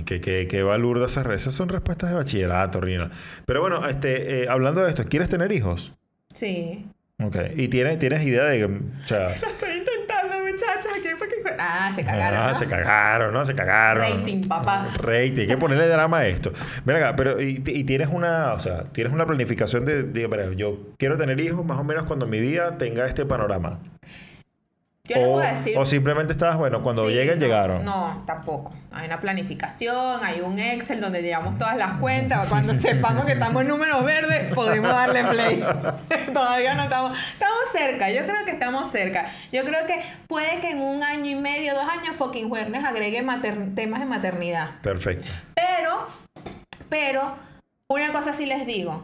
[0.05, 3.11] Que, que, que balurda esas, esas son respuestas de bachillerato, Rina.
[3.45, 5.93] Pero bueno, este, eh, hablando de esto, ¿quieres tener hijos?
[6.33, 6.87] Sí.
[7.23, 7.35] Ok.
[7.55, 9.35] ¿Y tienes, tienes idea de que, o sea,
[11.29, 11.35] que?
[11.57, 12.39] Ah, se cagaron.
[12.41, 12.55] ah, ¿no?
[12.55, 13.45] se cagaron, ¿no?
[13.45, 14.03] Se cagaron.
[14.03, 14.87] Rating, papá.
[14.97, 16.51] Rating, hay que ponerle drama a esto.
[16.85, 20.93] Mira acá, pero y, y tienes una, o sea, tienes una planificación de, de, yo
[20.97, 23.79] quiero tener hijos más o menos cuando mi vida tenga este panorama.
[25.09, 25.77] Yo o, voy a decir.
[25.77, 27.85] o simplemente estabas, bueno, cuando Sí, lleguen, no, llegaron.
[27.85, 28.73] No, tampoco.
[28.91, 32.47] Hay una planificación, hay un Excel donde llevamos todas las cuentas.
[32.47, 35.63] Cuando sepamos que estamos en números verdes, podemos darle play.
[36.33, 37.17] Todavía no estamos.
[37.33, 39.25] Estamos cerca, yo creo que estamos cerca.
[39.51, 43.25] Yo creo que puede que en un año y medio, dos años, fucking Juernes agregue
[43.75, 44.81] temas de maternidad.
[44.81, 45.27] Perfecto.
[45.55, 46.07] Pero,
[46.89, 47.35] pero,
[47.87, 49.03] una cosa sí les digo.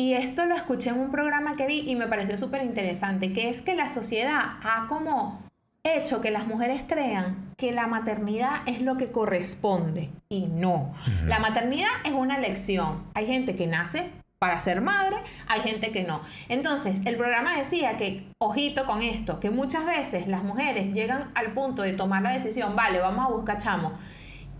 [0.00, 3.50] Y esto lo escuché en un programa que vi y me pareció súper interesante, que
[3.50, 5.42] es que la sociedad ha como
[5.84, 10.94] hecho que las mujeres crean que la maternidad es lo que corresponde y no.
[11.26, 13.04] La maternidad es una elección.
[13.12, 16.22] Hay gente que nace para ser madre, hay gente que no.
[16.48, 21.52] Entonces, el programa decía que, ojito con esto, que muchas veces las mujeres llegan al
[21.52, 23.92] punto de tomar la decisión, vale, vamos a buscar chamo.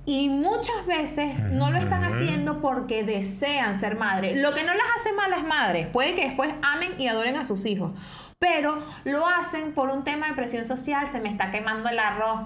[0.06, 4.34] Y muchas veces no lo están haciendo porque desean ser madre.
[4.36, 5.86] Lo que no las hace malas madres.
[5.88, 7.92] Puede que después amen y adoren a sus hijos.
[8.38, 11.06] Pero lo hacen por un tema de presión social.
[11.06, 12.40] Se me está quemando el arroz.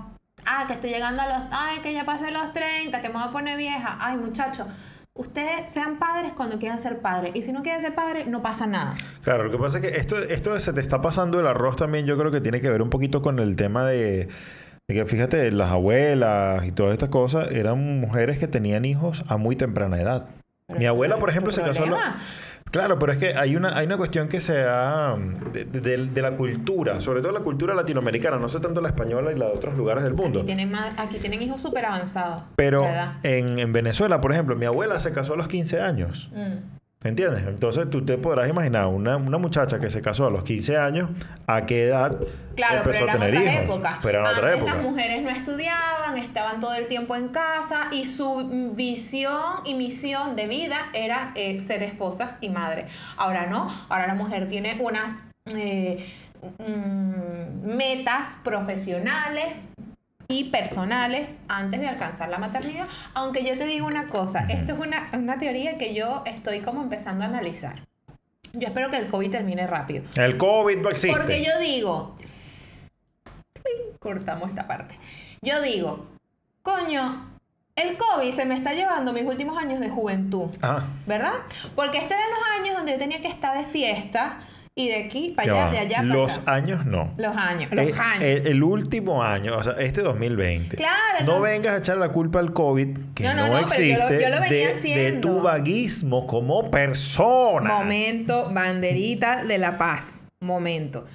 [0.46, 1.38] Ah, que estoy llegando a los...
[1.52, 3.96] Ay, que ya pasé los 30, que me voy a poner vieja.
[4.00, 4.66] Ay, muchacho,
[5.14, 7.34] ustedes sean padres cuando quieran ser padres.
[7.34, 8.94] Y si no quieren ser padres, no pasa nada.
[9.22, 11.76] Claro, lo que pasa es que esto, esto de se te está pasando el arroz
[11.76, 14.28] también yo creo que tiene que ver un poquito con el tema de
[14.88, 19.56] que fíjate, las abuelas y todas estas cosas eran mujeres que tenían hijos a muy
[19.56, 20.26] temprana edad.
[20.66, 22.20] Pero Mi abuela, por ejemplo, se casó a los- problema.
[22.70, 25.14] Claro, pero es que hay una, hay una cuestión que se ha...
[25.52, 29.30] De, de- de la cultura, sobre todo la cultura latinoamericana, no sé tanto la española
[29.32, 30.40] y la de otros lugares del mundo.
[30.40, 32.42] Aquí tienen, más- aquí tienen hijos súper avanzados.
[32.56, 32.86] Pero
[33.22, 36.30] en Venezuela, por ejemplo, mi abuela se casó a los 15 años.
[36.34, 36.56] Mm.
[37.04, 37.46] ¿Entiendes?
[37.46, 41.10] Entonces tú te podrás imaginar una, una muchacha que se casó a los 15 años,
[41.46, 42.18] ¿a qué edad
[42.56, 43.64] Claro, empezó pero a tener otra hijos?
[43.64, 43.98] época.
[44.02, 44.74] Pero era otra época.
[44.74, 50.34] las mujeres no estudiaban, estaban todo el tiempo en casa y su visión y misión
[50.34, 52.90] de vida era eh, ser esposas y madres.
[53.18, 55.14] Ahora no, ahora la mujer tiene unas
[55.54, 56.06] eh,
[56.58, 59.68] mm, metas profesionales
[60.28, 62.86] y personales antes de alcanzar la maternidad.
[63.14, 66.82] Aunque yo te digo una cosa, esto es una, una teoría que yo estoy como
[66.82, 67.86] empezando a analizar.
[68.52, 70.04] Yo espero que el COVID termine rápido.
[70.14, 71.16] El COVID no existe.
[71.16, 72.16] Porque yo digo,
[73.98, 74.96] cortamos esta parte.
[75.42, 76.06] Yo digo,
[76.62, 77.34] coño,
[77.74, 80.86] el COVID se me está llevando mis últimos años de juventud, Ajá.
[81.06, 81.32] ¿verdad?
[81.74, 84.38] Porque estos eran los años donde yo tenía que estar de fiesta
[84.76, 86.54] y de aquí para allá, de allá para Los acá.
[86.54, 87.14] años no.
[87.16, 88.24] Los años, los Eh, años.
[88.24, 90.76] El, el último año, o sea, este 2020.
[90.76, 93.66] Claro, No entonces- vengas a echar la culpa al COVID, que No, no, no, no,
[93.68, 97.72] pero yo lo- existe, yo lo venía de, de tu vaguismo como persona.
[97.78, 100.20] Momento, banderita de la paz.
[100.40, 101.06] Momento.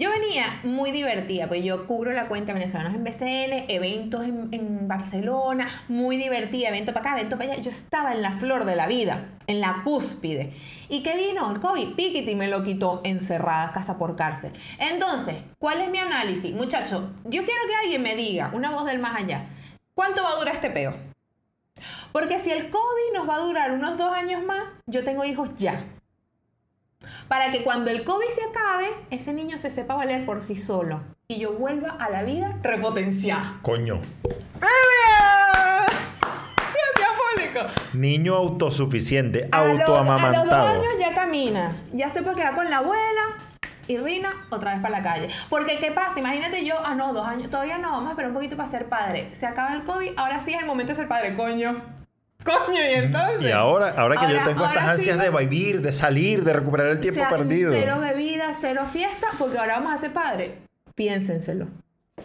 [0.00, 5.68] Yo venía muy divertida, pues yo cubro la cuenta venezolanos en BCN, eventos en, Barcelona,
[5.88, 7.62] muy divertida, evento para acá, evento para allá.
[7.62, 10.54] Yo estaba en la flor de la vida, en la cúspide.
[10.88, 11.52] ¿Y qué vino?
[11.52, 14.52] El COVID, piquiti me lo quitó encerrada, casa por cárcel.
[14.78, 16.54] Entonces, ¿cuál es mi análisis?
[16.54, 19.50] Muchachos, yo quiero que alguien me diga, una voz del más allá,
[19.92, 20.94] ¿cuánto va a durar este peo?
[22.10, 25.50] Porque si el COVID nos va a durar unos dos años más, yo tengo hijos
[25.58, 25.84] ya.
[27.28, 31.00] Para que cuando el COVID se acabe, ese niño se sepa valer por sí solo.
[31.28, 33.58] Y yo vuelva a la vida repotenciada.
[33.62, 34.00] Coño.
[36.58, 37.60] Gracias, público.
[37.94, 40.68] Niño autosuficiente, A lo- A los dos autoamamantado.
[40.68, 41.76] años ya camina.
[41.92, 43.36] Ya se puede quedar con la abuela.
[43.86, 45.30] Y Rina otra vez para la calle.
[45.48, 46.20] Porque, ¿qué pasa?
[46.20, 48.88] Imagínate yo, ah, no, dos años, todavía no, vamos a esperar un poquito para ser
[48.88, 49.28] padre.
[49.34, 51.99] Se acaba el COVID, ahora sí es el momento de ser padre, coño.
[52.44, 53.42] Coño, y entonces.
[53.42, 56.88] Y ahora, ahora que yo tengo estas ansias sí, de vivir, de salir, de recuperar
[56.88, 57.72] el tiempo sea, perdido.
[57.72, 60.52] Cero bebida, cero fiesta, porque ahora vamos a ser padres.
[60.94, 61.66] Piénsenselo.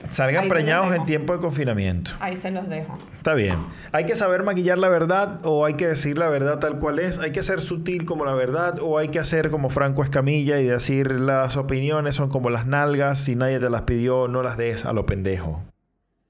[0.10, 2.12] Salgan Ahí preñados en tiempo de confinamiento.
[2.20, 2.98] Ahí se los dejo.
[3.18, 3.58] Está bien.
[3.92, 7.18] Hay que saber maquillar la verdad o hay que decir la verdad tal cual es.
[7.18, 10.66] Hay que ser sutil como la verdad o hay que hacer como Franco Escamilla y
[10.66, 13.20] decir las opiniones son como las nalgas.
[13.20, 15.64] Si nadie te las pidió, no las des a lo pendejo.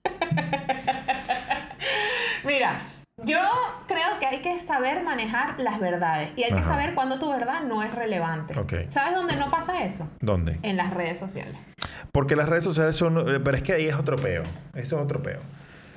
[3.23, 3.39] Yo
[3.87, 7.61] creo que hay que saber manejar las verdades y hay que saber cuándo tu verdad
[7.63, 8.53] no es relevante.
[8.89, 10.09] ¿Sabes dónde no pasa eso?
[10.19, 10.59] ¿Dónde?
[10.63, 11.55] En las redes sociales.
[12.11, 13.17] Porque las redes sociales son...
[13.17, 14.43] eh, Pero es que ahí es otro peo.
[14.73, 15.39] Eso es otro peo.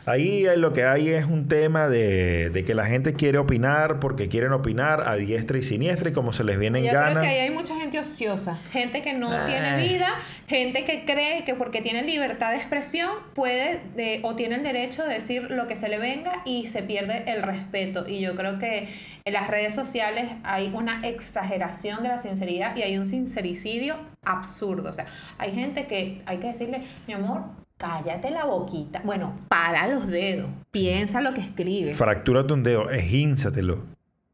[0.07, 4.29] Ahí lo que hay es un tema de, de que la gente quiere opinar porque
[4.29, 7.21] quieren opinar a diestra y siniestra y como se les viene en Yo creo gana.
[7.21, 9.47] que ahí hay mucha gente ociosa, gente que no Ay.
[9.53, 10.09] tiene vida,
[10.47, 15.05] gente que cree que porque tiene libertad de expresión puede de- o tiene el derecho
[15.05, 18.09] de decir lo que se le venga y se pierde el respeto.
[18.09, 18.89] Y yo creo que
[19.25, 24.89] en las redes sociales hay una exageración de la sinceridad y hay un sincericidio absurdo.
[24.89, 25.05] O sea,
[25.37, 27.43] hay gente que hay que decirle, mi amor,
[27.79, 29.01] cállate la boquita.
[29.05, 31.97] Bueno, para los dedos, piensa lo que escribes.
[31.97, 33.85] Fractúrate un dedo, ejínzatelo,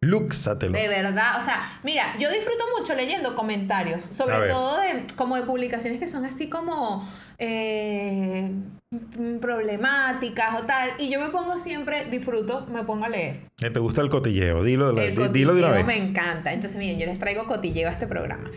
[0.00, 0.72] lúxatelo.
[0.76, 5.42] De verdad, o sea, mira, yo disfruto mucho leyendo comentarios, sobre todo de como de
[5.42, 7.06] publicaciones que son así como
[7.38, 8.50] eh,
[9.40, 13.40] problemáticas o tal, y yo me pongo siempre, disfruto, me pongo a leer.
[13.60, 14.62] Eh, ¿Te gusta el cotilleo?
[14.62, 15.86] Dilo, de la- El di- dilo de vez.
[15.86, 18.50] me encanta, entonces miren, yo les traigo cotilleo a este programa.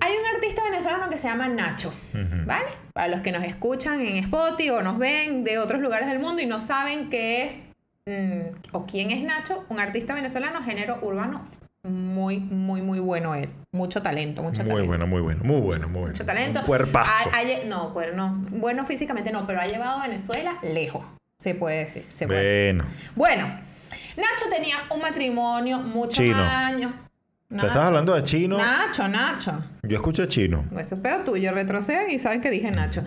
[0.00, 1.92] Hay un artista venezolano que se llama Nacho.
[2.46, 2.66] ¿vale?
[2.92, 6.40] Para los que nos escuchan en Spotify o nos ven de otros lugares del mundo
[6.42, 7.66] y no saben qué es
[8.06, 11.42] mm, o quién es Nacho, un artista venezolano, género urbano,
[11.84, 13.48] muy, muy, muy bueno él.
[13.72, 14.88] Mucho talento, mucho Muy talento.
[14.88, 16.12] bueno, muy bueno, muy bueno, muy bueno.
[16.12, 16.60] Mucho talento.
[16.60, 17.30] Un cuerpazo.
[17.32, 21.04] Ha- no, no, bueno físicamente no, pero ha llevado a Venezuela lejos,
[21.38, 22.04] se puede decir.
[22.08, 22.82] Se puede decir.
[23.14, 23.60] Bueno, Bueno,
[24.16, 26.36] Nacho tenía un matrimonio, muchos Chino.
[26.42, 26.92] años.
[27.48, 28.58] ¿Te estás hablando de chino?
[28.58, 29.52] Nacho, Nacho.
[29.82, 30.64] Yo escuché chino.
[30.78, 33.02] Eso es pedo tuyo, retroceden y saben que dije Nacho.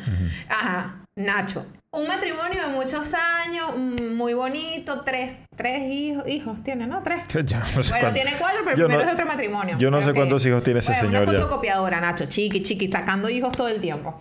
[0.49, 1.65] Ajá, Nacho.
[1.93, 7.03] Un matrimonio de muchos años, mm, muy bonito, tres, tres hijos, hijos tiene, ¿no?
[7.03, 7.23] Tres.
[7.45, 9.77] Yo no sé Bueno, cuánto- tiene cuatro, pero yo primero no- es otro matrimonio.
[9.77, 11.37] yo no Creo sé que- cuántos hijos tiene ese Bueno, señor Una ya.
[11.39, 14.19] fotocopiadora, Nacho, chiqui, chiqui, sacando hijos todo el tiempo.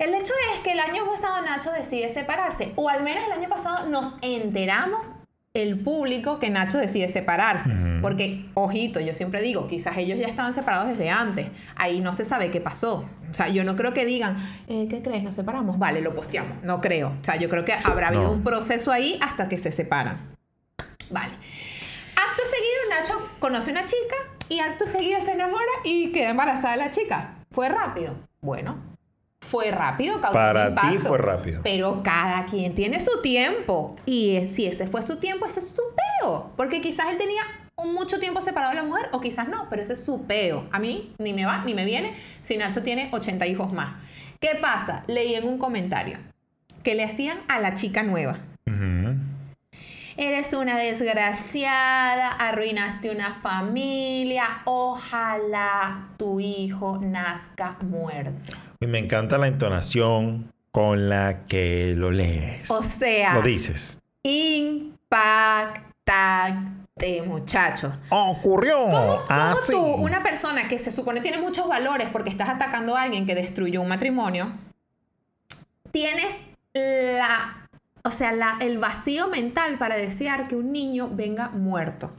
[0.00, 3.48] El hecho es que el año pasado Nacho decide separarse, o al menos el año
[3.48, 5.14] pasado nos enteramos
[5.54, 7.72] el público que Nacho decide separarse.
[8.02, 11.46] Porque, ojito, yo siempre digo, quizás ellos ya estaban separados desde antes.
[11.76, 13.08] Ahí no se sabe qué pasó.
[13.30, 14.36] O sea, yo no creo que digan,
[14.66, 15.22] eh, ¿qué crees?
[15.22, 15.78] ¿Nos separamos?
[15.78, 16.60] Vale, lo posteamos.
[16.64, 17.10] No creo.
[17.20, 20.34] O sea, yo creo que habrá habido un proceso ahí hasta que se separan.
[21.10, 21.34] Vale.
[22.16, 24.16] Acto seguido, Nacho conoce una chica
[24.48, 27.36] y acto seguido se enamora y queda embarazada de la chica.
[27.52, 28.16] ¿Fue rápido?
[28.40, 28.93] Bueno,
[29.54, 31.60] fue rápido, causó Para un ti fue rápido.
[31.62, 33.94] Pero cada quien tiene su tiempo.
[34.04, 36.50] Y si ese fue su tiempo, ese es su peo.
[36.56, 37.42] Porque quizás él tenía
[37.84, 40.66] mucho tiempo separado de la mujer o quizás no, pero ese es su peo.
[40.72, 43.92] A mí ni me va ni me viene si Nacho tiene 80 hijos más.
[44.40, 45.04] ¿Qué pasa?
[45.06, 46.18] Leí en un comentario
[46.82, 48.38] que le hacían a la chica nueva.
[50.16, 58.52] Eres una desgraciada, arruinaste una familia, ojalá tu hijo nazca muerto.
[58.80, 62.70] Y me encanta la entonación con la que lo lees.
[62.70, 63.98] O sea, Lo dices.
[66.04, 67.92] impactante, muchacho.
[68.10, 69.72] Ocurrió ¿Cómo, cómo así.
[69.72, 73.34] tú, una persona que se supone tiene muchos valores porque estás atacando a alguien que
[73.34, 74.48] destruyó un matrimonio,
[75.92, 76.40] tienes
[76.74, 77.68] la,
[78.02, 82.12] o sea, la- el vacío mental para desear que un niño venga muerto?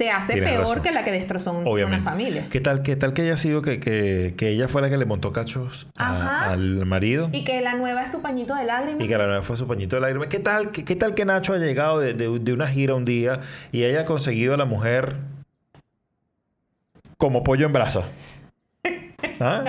[0.00, 0.82] Te hace Tienes peor razón.
[0.82, 2.46] que la que destrozó un- una familia.
[2.50, 5.04] ¿Qué tal, qué tal que haya sido que, que- que ella fue la que le
[5.04, 7.28] montó cachos a- al marido?
[7.32, 9.04] Y que la nueva es su pañito de lágrimas.
[9.04, 10.28] Y que la nueva fue su pañito de lágrimas.
[10.28, 13.04] ¿Qué tal, qué, qué tal que Nacho ha llegado de, de- de una gira un
[13.04, 13.40] día
[13.72, 15.16] y haya conseguido a la mujer
[17.18, 18.04] como pollo en brasa?
[19.40, 19.64] ¿Ah?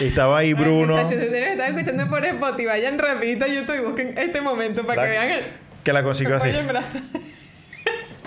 [0.00, 0.96] Y estaba ahí Bruno.
[0.96, 4.86] Ay, muchachos, si están escuchando por Spotify, vayan rapidito a YouTube y busquen este momento
[4.86, 5.44] para La- que vean el,
[5.84, 6.48] que la consiguió el así.
[6.48, 7.02] pollo en brasa.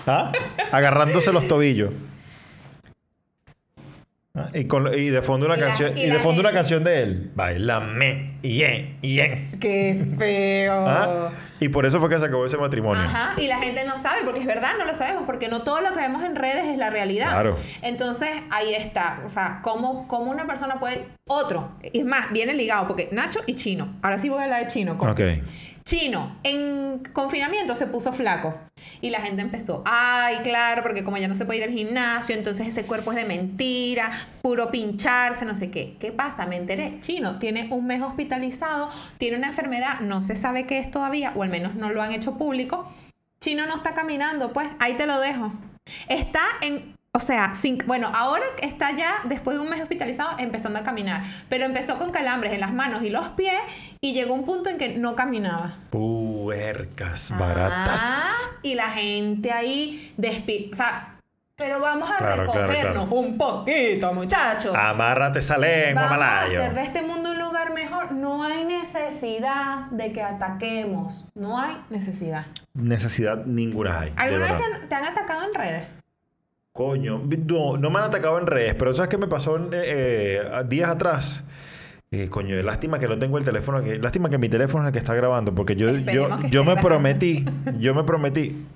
[0.06, 0.32] ¿Ah?
[0.72, 1.90] Agarrándose los tobillos.
[4.36, 4.48] ¿Ah?
[4.52, 7.02] Y, con- y de fondo una Y la- canción y de fondo una canción de
[7.02, 7.30] él.
[7.36, 9.58] Bailame, yen, yen.
[9.60, 10.84] ¡Qué feo!
[10.88, 11.30] ¿Ah?
[11.60, 13.00] Y por eso fue que se acabó ese matrimonio.
[13.00, 15.80] Ajá, y la gente no sabe, porque es verdad, no lo sabemos, porque no todo
[15.80, 17.30] lo que vemos en redes es la realidad.
[17.30, 17.56] Claro.
[17.80, 19.20] Entonces, ahí está.
[19.24, 21.06] O sea, ¿cómo, cómo una persona puede.
[21.28, 23.96] Otro, es más, viene ligado, porque Nacho y Chino.
[24.02, 24.98] Ahora sí voy a hablar de Chino.
[25.84, 28.58] Chino, en confinamiento se puso flaco.
[29.02, 32.34] Y la gente empezó, ay, claro, porque como ya no se puede ir al gimnasio,
[32.34, 35.96] entonces ese cuerpo es de mentira, puro pincharse, no sé qué.
[36.00, 36.46] ¿Qué pasa?
[36.46, 37.00] Me enteré.
[37.00, 41.42] Chino tiene un mes hospitalizado, tiene una enfermedad, no se sabe qué es todavía, o
[41.42, 42.90] al menos no lo han hecho público.
[43.40, 45.52] Chino no está caminando, pues ahí te lo dejo.
[46.08, 50.80] Está en, o sea, sin, bueno, ahora está ya, después de un mes hospitalizado, empezando
[50.80, 51.22] a caminar.
[51.48, 53.60] Pero empezó con calambres en las manos y los pies
[54.00, 55.76] y llegó un punto en que no caminaba.
[55.90, 58.00] Puercas baratas.
[58.02, 60.70] Ah, y la gente ahí despi...
[60.72, 61.20] O sea,
[61.54, 63.14] pero vamos a Claro, recogernos claro.
[63.14, 64.74] un poquito, muchachos.
[64.74, 68.10] Amárrate esa lengua, Vamos a hacer de este mundo un lugar mejor.
[68.10, 71.28] No hay necesidad de que ataquemos.
[71.36, 72.46] No hay necesidad.
[72.72, 74.12] Necesidad ninguna hay.
[74.16, 76.03] ¿Alguna vez te han atacado en redes?
[76.76, 80.64] Coño, no, no me han atacado en redes, pero ¿sabes qué me pasó eh, eh,
[80.68, 81.44] días atrás?
[82.10, 84.92] Eh, coño, lástima que no tengo el teléfono, que, lástima que mi teléfono es el
[84.92, 86.88] que está grabando, porque yo, yo, Esperemos yo me grabando.
[86.88, 87.44] prometí,
[87.78, 88.66] yo me prometí.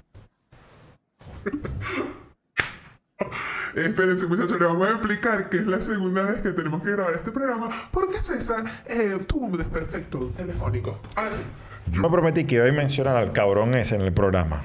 [3.74, 7.16] Espérense, muchachos, les vamos a explicar que es la segunda vez que tenemos que grabar
[7.16, 11.00] este programa porque César eh, tuvo un desperfecto telefónico.
[11.16, 11.42] Ahora sí.
[11.90, 14.62] Yo me prometí que iba a mencionar al cabrón ese en el programa.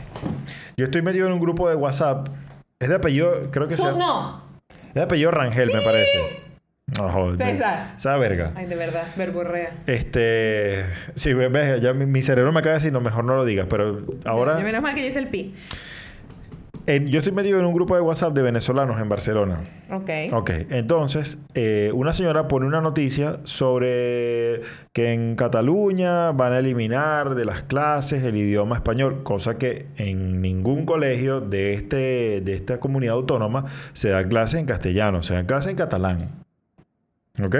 [0.78, 2.30] Yo estoy metido en un grupo de WhatsApp.
[2.84, 3.92] Es de apellido, creo que sea.
[3.92, 4.44] no.
[4.70, 6.44] Es de apellido Rangel, me parece.
[6.98, 7.38] No, joder.
[7.38, 7.94] César.
[7.98, 8.52] Esa verga.
[8.56, 9.72] Ay, de verdad, verborrea.
[9.88, 10.86] Este.
[11.16, 13.68] Sí, ves, ya mi, mi cerebro me acaba de decir, no, mejor no lo digas,
[13.70, 14.60] pero ahora.
[14.60, 15.56] Menos mal que yo hice el pi.
[16.86, 19.62] Eh, yo estoy metido en un grupo de WhatsApp de venezolanos en Barcelona.
[19.90, 20.10] Ok.
[20.34, 27.36] Ok, entonces, eh, una señora pone una noticia sobre que en Cataluña van a eliminar
[27.36, 32.80] de las clases el idioma español, cosa que en ningún colegio de, este, de esta
[32.80, 36.44] comunidad autónoma se da clase en castellano, se da clase en catalán.
[37.42, 37.56] ¿Ok?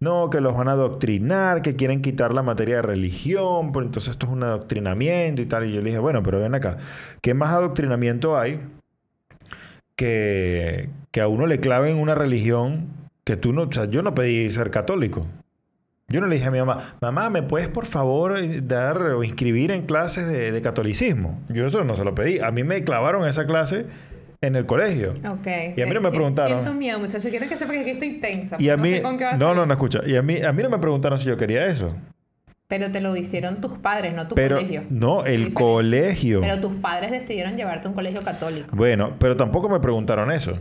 [0.00, 4.12] No, que los van a adoctrinar, que quieren quitar la materia de religión, pues entonces
[4.12, 5.66] esto es un adoctrinamiento y tal.
[5.66, 6.78] Y yo le dije, bueno, pero ven acá,
[7.20, 8.60] ¿qué más adoctrinamiento hay
[9.96, 12.88] que, que a uno le claven una religión
[13.24, 13.62] que tú no...
[13.62, 15.26] O sea, yo no pedí ser católico.
[16.08, 19.70] Yo no le dije a mi mamá, mamá, ¿me puedes por favor dar o inscribir
[19.70, 21.40] en clases de, de catolicismo?
[21.48, 22.40] Yo eso no se lo pedí.
[22.40, 23.86] A mí me clavaron esa clase
[24.46, 25.14] en el colegio.
[25.28, 25.46] Ok.
[25.76, 26.58] Y a mí no me preguntaron.
[26.60, 27.26] Siento miedo, muchachos.
[27.30, 28.56] Quiero que sepa que aquí estoy tensa.
[28.58, 28.92] Y a no mí...
[28.94, 30.00] sé con qué va a No, no, no, escucha.
[30.06, 31.94] Y a mí, a mí no me preguntaron si yo quería eso.
[32.66, 34.84] Pero te lo hicieron tus padres, no tu Pero colegio.
[34.88, 35.54] no, el Diferente.
[35.54, 36.40] colegio.
[36.40, 38.74] Pero tus padres decidieron llevarte a un colegio católico.
[38.74, 40.58] Bueno, pero tampoco me preguntaron eso.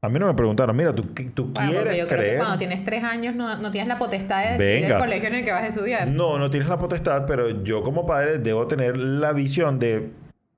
[0.00, 1.02] A mí no me preguntaron, mira, tú,
[1.34, 2.38] tú Bueno, quieres yo creo que creer.
[2.38, 4.94] cuando tienes tres años no, no tienes la potestad de decir Venga.
[4.96, 6.06] el colegio en el que vas a estudiar.
[6.08, 10.10] No, no tienes la potestad, pero yo como padre debo tener la visión de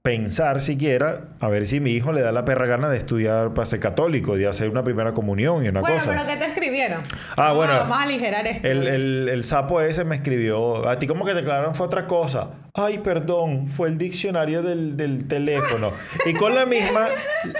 [0.02, 3.66] pensar siquiera a ver si mi hijo le da la perra gana de estudiar para
[3.66, 6.10] ser católico, de hacer una primera comunión y una bueno, cosa.
[6.10, 7.02] pero ¿qué te escribieron?
[7.36, 7.74] Ah, bueno.
[7.74, 8.66] Vamos a aligerar esto.
[8.66, 12.06] El, el- el sapo ese me escribió, a ti como que te declararon fue otra
[12.06, 12.48] cosa.
[12.74, 15.90] Ay, perdón, fue el diccionario del, del teléfono.
[16.24, 17.08] Y con la misma,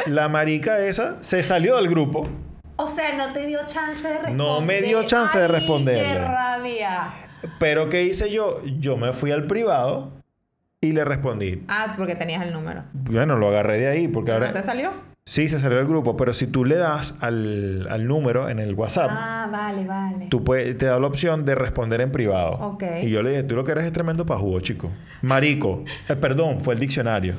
[0.07, 2.26] la marica esa se salió del grupo.
[2.76, 4.37] O sea, no te dio chance de responder.
[4.37, 6.03] No me dio chance de Ay, responderle.
[6.14, 7.12] ¡Qué rabia!
[7.59, 8.61] Pero ¿qué hice yo?
[8.79, 10.12] Yo me fui al privado
[10.80, 11.62] y le respondí.
[11.68, 12.84] Ah, porque tenías el número.
[12.92, 14.46] Bueno, lo agarré de ahí porque ahora...
[14.46, 14.90] ¿No se salió?
[15.26, 18.74] Sí, se salió del grupo, pero si tú le das al, al número en el
[18.74, 20.26] WhatsApp, Ah, vale, vale.
[20.30, 22.52] tú puedes, te da la opción de responder en privado.
[22.54, 22.82] Ok.
[23.02, 24.90] Y yo le dije, tú lo que eres es tremendo pajugo, chico.
[25.22, 25.84] Marico.
[26.08, 27.34] Eh, perdón, fue el diccionario.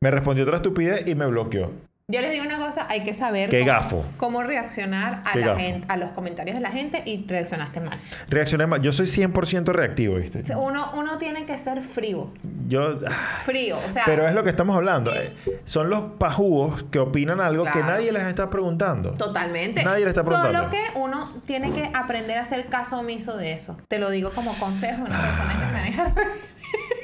[0.00, 1.70] Me respondió otra estupidez y me bloqueó.
[2.10, 4.04] Yo les digo una cosa, hay que saber Qué cómo, gafo.
[4.16, 5.60] cómo reaccionar a, Qué la gafo.
[5.60, 8.00] gente, a los comentarios de la gente y reaccionaste mal.
[8.30, 8.80] Reaccioné mal.
[8.80, 10.38] Yo soy 100% reactivo, ¿viste?
[10.40, 12.32] O sea, uno, uno tiene que ser frío.
[12.66, 12.98] Yo...
[13.06, 14.04] ah, Frío, o sea...
[14.06, 15.14] Pero es lo que estamos hablando.
[15.14, 17.88] eh, Son los pajugos que opinan algo que Claro.
[17.88, 19.10] nadie les está preguntando.
[19.10, 19.84] Totalmente.
[19.84, 20.60] Nadie le está preguntando.
[20.60, 23.76] Solo que uno tiene que aprender a hacer caso omiso de eso.
[23.86, 26.38] Te lo digo como consejo de una persona que maneja redes.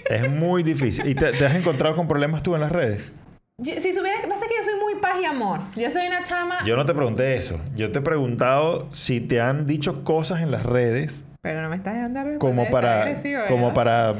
[0.09, 1.07] Es muy difícil.
[1.07, 3.13] ¿Y te, te has encontrado con problemas tú en las redes?
[3.57, 5.61] Yo- Si supiera, pasa que yo soy paz y amor.
[5.77, 7.59] Yo soy una chama, Yo no te pregunté eso.
[7.75, 11.77] Yo te he preguntado si te han dicho cosas en las redes pero no me
[11.77, 13.15] estás dejando responder, como para,
[13.49, 14.15] como para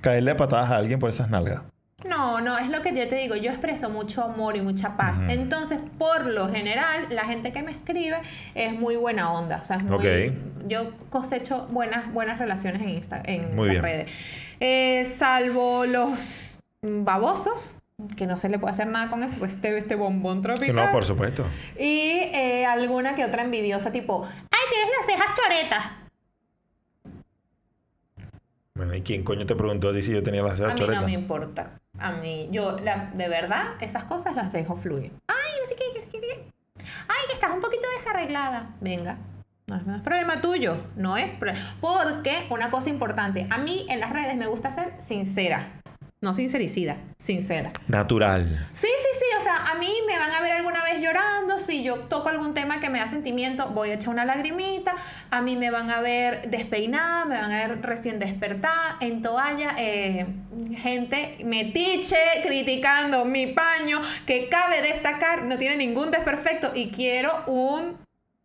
[0.00, 1.62] caerle a patadas a alguien por esas nalgas.
[2.04, 3.36] No, no, es lo que yo te digo.
[3.36, 5.20] Yo expreso mucho amor y mucha paz.
[5.28, 8.16] Entonces, por lo general, la gente que me escribe
[8.56, 9.58] es muy buena onda.
[9.58, 10.34] O sea, es muy, Ok.
[10.66, 13.82] Yo cosecho buenas, buenas relaciones en, Insta, en Muy las bien.
[13.82, 14.12] redes.
[14.58, 17.78] Eh, salvo los babosos,
[18.16, 20.74] que no se le puede hacer nada con eso, pues este, este bombón tropical.
[20.74, 21.44] No, por supuesto.
[21.78, 25.82] Y eh, alguna que otra envidiosa, tipo, ¡ay, tienes las cejas choretas!
[28.74, 30.80] Bueno, ¿y quién coño te preguntó a ti si yo tenía las cejas A mí
[30.80, 31.06] no choretas?
[31.06, 31.70] me importa.
[32.00, 35.12] A mí, yo, la- de verdad, esas cosas las dejo fluir.
[35.28, 36.44] ¡Ay, no sé qué, qué, qué, qué!
[37.08, 38.74] ¡Ay, que estás un poquito desarreglada!
[38.80, 39.18] Venga.
[39.68, 41.76] No es, no es problema tuyo, no es problema.
[41.80, 45.68] Porque, una cosa importante, a mí en las redes me gusta ser sincera.
[46.24, 47.70] No sincericida, sincera.
[47.86, 48.66] Natural.
[48.72, 51.82] Sí, sí, sí, o sea, a mí me van a ver alguna vez llorando, si
[51.82, 54.94] yo toco algún tema que me da sentimiento, voy a echar una lagrimita,
[55.30, 59.74] a mí me van a ver despeinada, me van a ver recién despertada, en toalla,
[59.76, 60.24] eh,
[60.76, 67.98] gente metiche criticando mi paño, que cabe destacar, no tiene ningún desperfecto y quiero un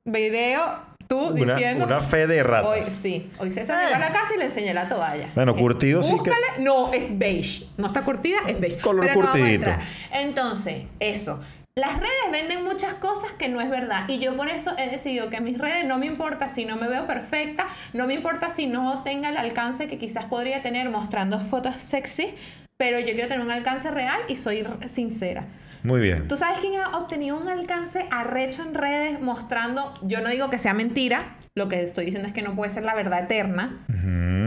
[0.04, 1.86] video, tú Una, diciendo...
[1.86, 2.70] una fe de ratas.
[2.70, 5.30] Hoy sí, hoy César llegó a la casa y le enseñé la toalla.
[5.34, 6.62] Bueno, Eh, curtido sí que-.
[6.62, 7.66] No, es beige.
[7.78, 8.80] No está curtida, es beige.
[8.80, 9.72] Color Pero curtidito.
[10.14, 11.40] Entonces, eso.
[11.76, 14.04] Las redes venden muchas cosas que no es verdad.
[14.08, 16.88] Y yo por eso he decidido que mis redes no me importa si no me
[16.88, 21.40] veo perfecta, no me importa si no tenga el alcance que quizás podría tener mostrando
[21.40, 22.36] fotos sexy,
[22.78, 25.46] pero yo quiero tener un alcance real y soy sincera.
[25.84, 26.28] Muy bien.
[26.28, 30.58] ¿Tú sabes quién ha obtenido un alcance arrecho en redes mostrando, yo no digo que
[30.58, 33.86] sea mentira, lo que estoy diciendo es que no puede ser la verdad eterna.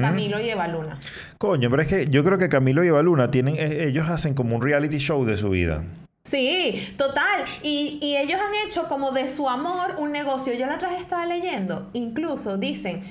[0.01, 0.99] Camilo y Eva Luna.
[1.39, 4.57] Coño, pero es que yo creo que Camilo y Evaluna tienen, eh, ellos hacen como
[4.57, 5.85] un reality show de su vida.
[6.25, 7.45] Sí, total.
[7.63, 10.55] Y, y ellos han hecho como de su amor un negocio.
[10.55, 13.03] Yo la otra vez estaba leyendo, incluso dicen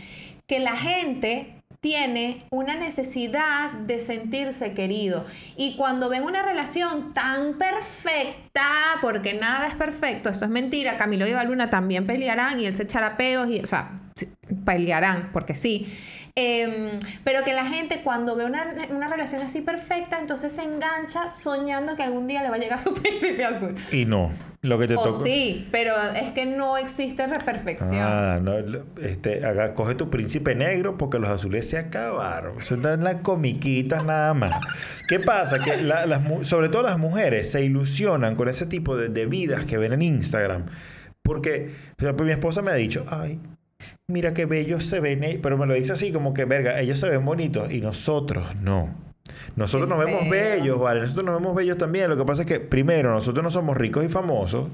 [0.47, 5.25] que la gente tiene una necesidad de sentirse querido.
[5.57, 8.63] Y cuando ven una relación tan perfecta,
[9.01, 12.73] porque nada es perfecto, esto es mentira, Camilo y Eva Luna también pelearán y él
[12.73, 13.99] se echará peos, y, o sea,
[14.63, 15.91] pelearán, porque sí.
[16.35, 21.29] Em, pero que la gente cuando ve una, una relación así perfecta, entonces se engancha
[21.29, 23.75] soñando que algún día le va a llegar su príncipe azul.
[23.91, 24.31] Y no.
[24.63, 25.23] Lo que te O toca.
[25.23, 27.95] sí, pero es que no existe perfección.
[27.99, 28.53] Ah, no,
[29.01, 32.53] este, haga- coge tu príncipe negro porque los azules se acabaron.
[32.69, 34.63] En las comiquitas nada más.
[35.09, 35.57] ¿Qué pasa?
[35.59, 39.65] Que la- las, sobre todo las mujeres se ilusionan con ese tipo de, de vidas
[39.65, 40.67] que ven en Instagram.
[41.23, 43.39] Porque por ejemplo, mi esposa me ha dicho, ay,
[44.11, 46.99] mira qué bellos se ven, eh", pero me lo dice así como que, verga, ellos
[46.99, 48.89] se ven bonitos y nosotros no.
[49.55, 50.31] Nosotros Qué nos vemos feo.
[50.31, 51.01] bellos, ¿vale?
[51.01, 52.09] Nosotros nos vemos bellos también.
[52.09, 54.67] Lo que pasa es que, primero, nosotros no somos ricos y famosos,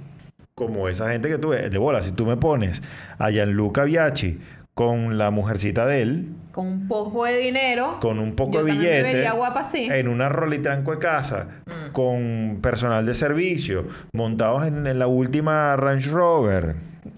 [0.55, 1.69] como esa gente que tú ves.
[1.69, 2.81] De bola, si tú me pones
[3.19, 4.39] a Gianluca Biachi
[4.73, 7.97] con la mujercita de él, Con un poco de dinero.
[7.99, 9.87] con un poco yo de billete, guapa así.
[9.91, 11.91] en una rolitranco de casa, Mm.
[11.91, 16.75] con personal de servicio, montados en, en la última Range Rover,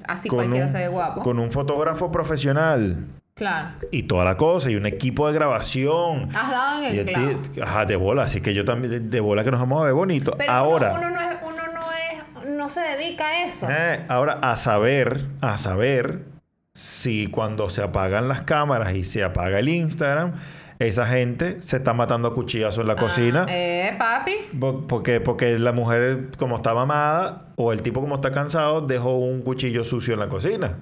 [0.07, 1.21] Así cualquiera un- se ve guapo.
[1.21, 3.69] con un fotógrafo profesional Claro.
[3.91, 6.27] y toda la cosa, y un equipo de grabación.
[6.35, 7.39] Has dado en Y el clavo.
[7.53, 9.85] tío- ajá, de bola, así que yo también, de, de bola que nos vamos a
[9.85, 10.33] ver bonito.
[10.37, 13.67] Pero Ahora, Uno, uno no es, uno no es, no no se dedica a eso.
[13.69, 16.25] Eh, ahora, a saber, a saber
[16.73, 20.33] si cuando se apagan las cámaras y se apaga el Instagram,
[20.79, 23.41] esa gente se está matando a cuchillazos en la cocina.
[23.47, 24.33] Ah, eh, papi.
[24.59, 29.17] Po- Porque, porque la mujer, como está mamada, o el tipo, como está cansado, dejó
[29.17, 30.77] un cuchillo sucio en la cocina.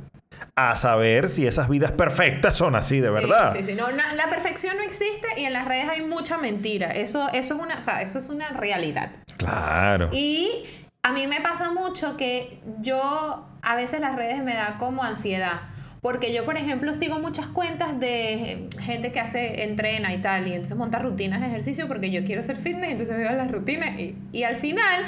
[0.55, 3.53] A saber si esas vidas perfectas son así de verdad.
[3.53, 3.75] Sí, sí, sí.
[3.75, 6.91] No, na- la perfección no existe y en las redes hay mucha mentira.
[6.91, 9.09] Eso, eso es una, o sea, eso es una realidad.
[9.37, 10.09] Claro.
[10.11, 10.63] Y
[11.03, 15.61] a mí me pasa mucho que yo a veces las redes me da como ansiedad.
[16.01, 20.53] Porque yo, por ejemplo, sigo muchas cuentas de gente que hace, entrena y tal, y
[20.53, 24.15] entonces monta rutinas de ejercicio porque yo quiero ser fitness, entonces veo las rutinas y,
[24.31, 25.05] y al final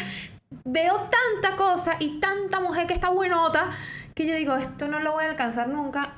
[0.66, 3.72] veo tanta cosa y tanta mujer que está buenota
[4.20, 6.16] que yo digo, esto no lo voy a alcanzar nunca.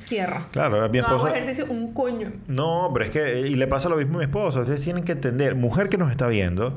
[0.00, 0.46] Cierro.
[0.50, 1.36] Claro, mi no hago esposa.
[1.36, 2.32] ejercicio un coño.
[2.48, 4.60] No, pero es que, y le pasa lo mismo a mi esposa.
[4.60, 6.76] Ustedes tienen que entender, mujer que nos está viendo,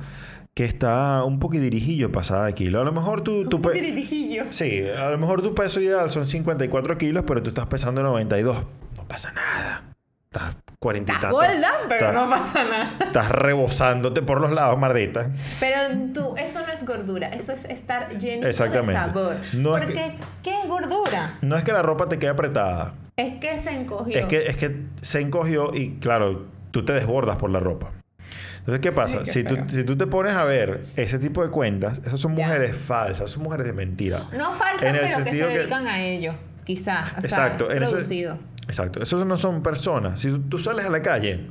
[0.53, 2.81] que está un poco dirijillo pasada de kilo.
[2.81, 4.47] A lo mejor tú, tú Un.
[4.51, 8.57] Sí, a lo mejor tu peso ideal son 54 kilos, pero tú estás pesando 92.
[8.97, 9.83] No pasa nada.
[10.31, 12.91] Estás 40 y Estás gorda, pero Estás- no pasa nada.
[12.99, 15.29] Estás rebosándote por los lados, mardita.
[15.59, 15.77] Pero
[16.13, 19.35] tú, eso no es gordura, eso es estar lleno de sabor.
[19.53, 21.37] No es Porque, que- ¿qué es gordura?
[21.41, 22.93] No es que la ropa te quede apretada.
[23.15, 24.17] Es que se encogió.
[24.19, 27.91] Es que, es que se encogió y, claro, tú te desbordas por la ropa.
[28.63, 29.19] Entonces, ¿qué pasa?
[29.19, 32.35] Qué si, tú, si tú te pones a ver ese tipo de cuentas, esas son
[32.37, 32.47] Ya.
[32.47, 34.21] mujeres falsas, son mujeres de mentira.
[34.37, 36.33] No falsas, En el pero que se que- dedican a ello.
[36.63, 37.11] Quizás.
[37.21, 38.37] Exacto, Sea, en ese-.
[38.67, 39.01] Exacto.
[39.03, 40.17] Esos no son personas.
[40.21, 41.47] Si tú, tú sales a la calle,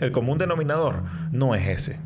[0.00, 1.98] el común denominador no es ese.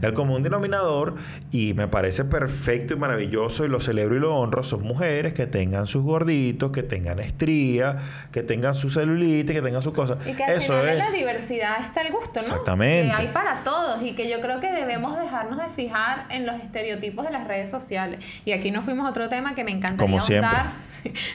[0.00, 1.16] El común denominador,
[1.50, 5.46] y me parece perfecto y maravilloso, y lo celebro y lo honro, son mujeres que
[5.46, 7.96] tengan sus gorditos, que tengan estrías,
[8.30, 10.18] que tengan su celulitis, que tengan sus cosas.
[10.26, 11.10] Y que al Eso final en es.
[11.10, 12.40] la diversidad está el gusto, ¿no?
[12.40, 13.08] Exactamente.
[13.08, 16.56] Que hay para todos y que yo creo que debemos dejarnos de fijar en los
[16.56, 18.24] estereotipos de las redes sociales.
[18.44, 20.46] Y aquí nos fuimos a otro tema que me encantaría Como siempre.
[20.54, 20.72] ahondar.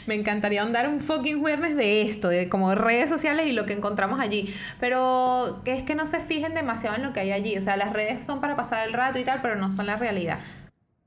[0.07, 3.73] me encantaría ahondar un fucking viernes de esto, de como redes sociales y lo que
[3.73, 4.53] encontramos allí.
[4.79, 7.57] Pero que es que no se fijen demasiado en lo que hay allí.
[7.57, 9.95] O sea, las redes son para pasar el rato y tal, pero no son la
[9.97, 10.39] realidad.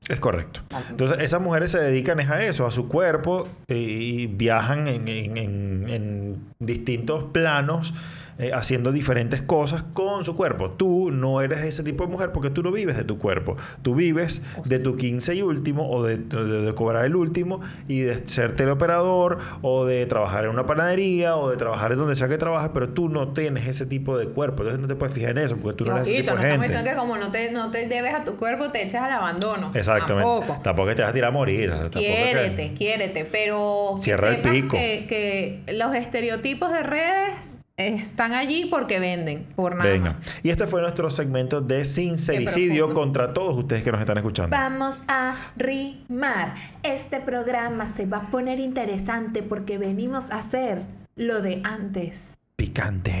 [0.07, 0.61] Es correcto.
[0.91, 5.07] Entonces, esas mujeres se dedican es a eso, a su cuerpo, eh, y viajan en,
[5.07, 7.93] en- en- en distintos planos,
[8.37, 10.71] eh, haciendo diferentes cosas con su cuerpo.
[10.71, 13.55] Tú no eres ese tipo de mujer porque tú no vives de tu cuerpo.
[13.81, 18.01] Tú vives de tu 15 y último, o de, de- de cobrar el último, y
[18.01, 22.27] de ser teleoperador, o de trabajar en una panadería, o de trabajar en donde sea
[22.27, 24.63] que trabajes, pero tú no tienes ese tipo de cuerpo.
[24.63, 26.41] Entonces, no te puedes fijar en eso porque tú Y no eres ese tipo no
[26.41, 26.83] de gente.
[26.89, 29.71] que como no te, no te debes a tu cuerpo, te echas al abandono.
[29.73, 30.29] Exactamente.
[30.29, 30.59] Tampoco.
[30.61, 31.69] Tampoco te vas a tirar a morir.
[31.69, 34.75] Tampoco que- Quiérete, quiérete, pero que Cierra el pico.
[34.77, 40.13] Que, que los estereotipos de redes están allí porque venden, por nada Venga.
[40.13, 40.21] más.
[40.43, 44.55] Y este fue nuestro segmento de sincericidio contra todos ustedes que nos están escuchando.
[44.55, 46.55] Vamos a rimar.
[46.83, 50.83] Este programa se va a poner interesante porque venimos a hacer
[51.15, 52.29] lo de antes.
[52.55, 53.11] Picante.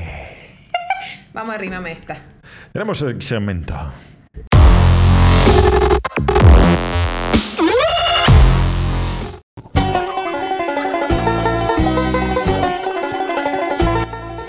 [1.33, 2.17] Vamos, arrímame esta.
[2.71, 3.75] Tenemos el segmento.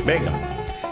[0.06, 0.30] Venga.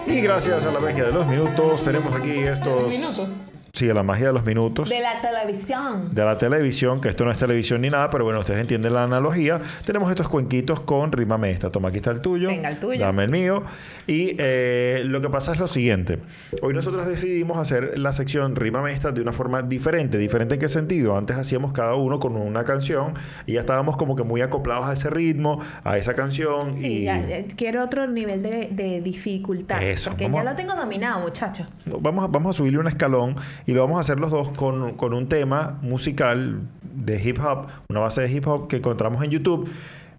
[0.08, 2.88] Y gracias a la magia de los minutos, tenemos aquí estos.
[2.88, 3.28] minutos?
[3.74, 4.88] Sí, la magia de los minutos.
[4.88, 6.14] De la televisión.
[6.14, 9.02] de la televisión, que esto no es televisión ni nada, pero bueno, ustedes entienden la
[9.02, 9.60] analogía.
[9.84, 11.70] Tenemos estos cuenquitos con rímame esta.
[11.72, 12.46] Toma, aquí está el tuyo.
[12.46, 13.00] Venga, el tuyo.
[13.00, 13.64] Dame el mío.
[14.06, 16.20] Y eh, lo que pasa es lo siguiente.
[16.62, 20.18] Hoy nosotros decidimos hacer la sección rímame esta de una forma diferente.
[20.18, 21.16] ¿Diferente en qué sentido?
[21.16, 23.14] Antes hacíamos cada uno con una canción
[23.44, 26.76] y ya estábamos como que muy acoplados a ese ritmo, a esa canción.
[26.76, 29.82] Sí, y ya, ya, quiero otro nivel de, de dificultad.
[29.82, 31.66] Eso, porque vamos ya lo tengo dominado, muchachos.
[31.86, 33.34] Vamos a, vamos a subirle un escalón
[33.66, 37.66] y lo vamos a hacer los dos con, con un tema musical de hip hop,
[37.88, 39.70] una base de hip hop que encontramos en YouTube,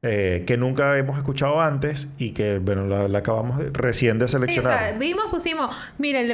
[0.08, 4.28] eh, que nunca hemos escuchado antes y que, bueno, la, la acabamos de- recién de
[4.28, 4.80] Sí, o seleccionar.
[4.80, 6.28] sea, vimos, pusimos, miren,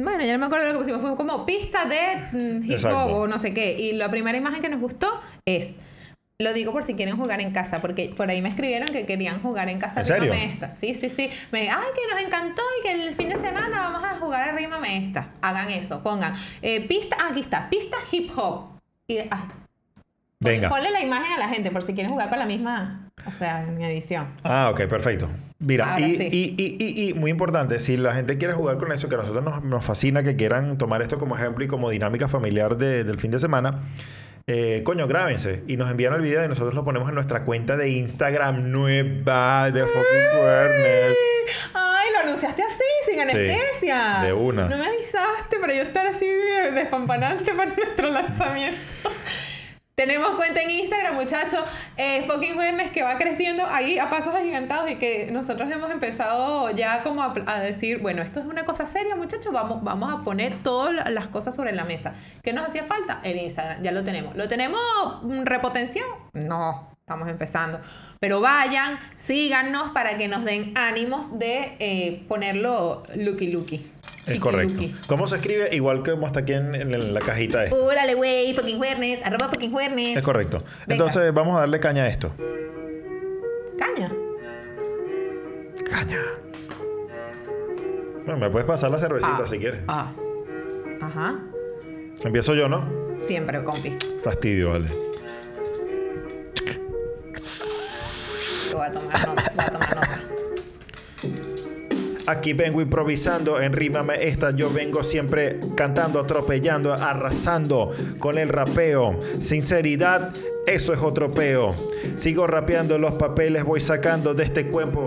[0.00, 2.70] mm, bueno, ya no me acuerdo de lo que pusimos, fue como pista de mm,
[2.70, 3.78] hip hop o no sé qué.
[3.80, 5.08] Y la primera imagen que nos gustó
[5.46, 5.74] es,
[6.40, 9.40] lo digo por si quieren jugar en casa, porque por ahí me escribieron que querían
[9.40, 10.32] jugar en casa ¿En serio?
[10.32, 10.70] Esta.
[10.70, 11.30] Sí, sí, sí.
[11.52, 14.52] Me, ay, que nos encantó y que el fin de semana vamos a jugar a
[14.52, 15.28] Rímame esta.
[15.40, 16.34] Hagan eso, pongan.
[16.60, 18.70] eh, pista, ah, aquí está, pista hip hop.
[19.06, 19.48] Y, ah,
[20.40, 20.68] Venga.
[20.68, 23.62] Ponle la imagen a la gente por si quieren jugar con la misma, o sea,
[23.62, 24.26] en mi edición.
[24.42, 25.30] Ah, ok, perfecto.
[25.60, 26.28] Mira, Ahora y, sí.
[26.30, 29.18] y, y, y- y muy importante, si la gente quiere jugar con eso, que a
[29.18, 33.04] nosotros nos, nos fascina que quieran tomar esto como ejemplo y como dinámica familiar de-
[33.04, 33.84] del fin de semana,
[34.46, 37.78] eh, coño, grábense y nos envían el video y nosotros lo ponemos en nuestra cuenta
[37.78, 41.16] de Instagram nueva de Fucking Cuernes.
[41.72, 44.20] Ay, lo anunciaste así, sin anestesia.
[44.22, 44.68] de una.
[44.68, 46.26] No me avisaste, pero yo estar así
[46.74, 48.78] despampanante para nuestro lanzamiento.
[49.94, 51.60] Tenemos cuenta en Instagram, muchachos.
[51.96, 56.68] Eh, fucking Jueves que va creciendo ahí a pasos agigantados y que nosotros hemos empezado
[56.70, 59.52] ya como a, a decir, bueno, esto es una cosa seria, muchachos.
[59.52, 62.14] Vamos, vamos a poner todas las cosas sobre la mesa.
[62.42, 63.20] ¿Qué nos hacía falta?
[63.22, 63.82] El Instagram.
[63.84, 64.34] Ya lo tenemos.
[64.34, 64.80] ¿Lo tenemos
[65.22, 66.08] mm, repotenciado?
[66.32, 67.80] No, estamos empezando.
[68.18, 73.93] Pero vayan, síganos para que nos den ánimos de eh, ponerlo looky looky.
[74.26, 74.80] Es correcto.
[75.06, 75.68] ¿Cómo se escribe?
[75.72, 77.76] Igual que como está aquí en, en la cajita esta.
[77.76, 80.16] Órale, güey, fucking jueves, arroba fucking jueves.
[80.16, 80.58] Es correcto.
[80.86, 81.04] Venga.
[81.04, 82.32] Entonces vamos a darle caña a esto.
[83.78, 84.10] Caña.
[85.90, 86.20] Caña.
[88.24, 89.46] Bueno, me puedes pasar la cervecita Ah.
[89.46, 89.80] si quieres.
[89.88, 90.12] Ah.
[91.02, 91.38] Ajá.
[92.24, 92.88] Empiezo yo, ¿no?
[93.18, 93.94] Siempre, compi.
[94.22, 94.88] Fastidio, vale.
[98.72, 99.26] Voy a tomar.
[99.26, 99.73] Voy a tomar nota.
[102.26, 104.50] Aquí vengo improvisando en Rímame esta.
[104.52, 109.20] Yo vengo siempre cantando, atropellando, arrasando con el rapeo.
[109.40, 110.32] Sinceridad,
[110.66, 111.68] eso es otro peo.
[112.16, 115.06] Sigo rapeando los papeles, voy sacando de este cuerpo.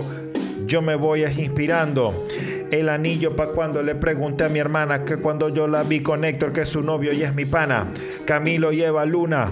[0.66, 2.14] Yo me voy inspirando.
[2.70, 6.24] El anillo pa' cuando le pregunté a mi hermana que cuando yo la vi con
[6.24, 7.88] Héctor, que es su novio y es mi pana.
[8.26, 9.50] Camilo y Eva Luna.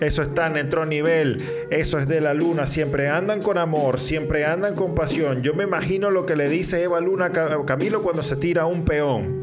[0.00, 4.44] Eso está en otro nivel, eso es de la luna, siempre andan con amor, siempre
[4.44, 5.42] andan con pasión.
[5.42, 8.64] Yo me imagino lo que le dice Eva Luna a Ca- Camilo cuando se tira
[8.66, 9.40] un peón.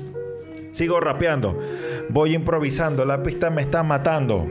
[0.72, 1.60] Sigo rapeando,
[2.10, 4.47] voy improvisando, la pista me está matando.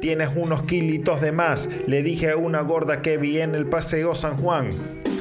[0.00, 4.14] Tienes unos kilitos de más, le dije a una gorda que vi en el paseo
[4.14, 4.70] San Juan.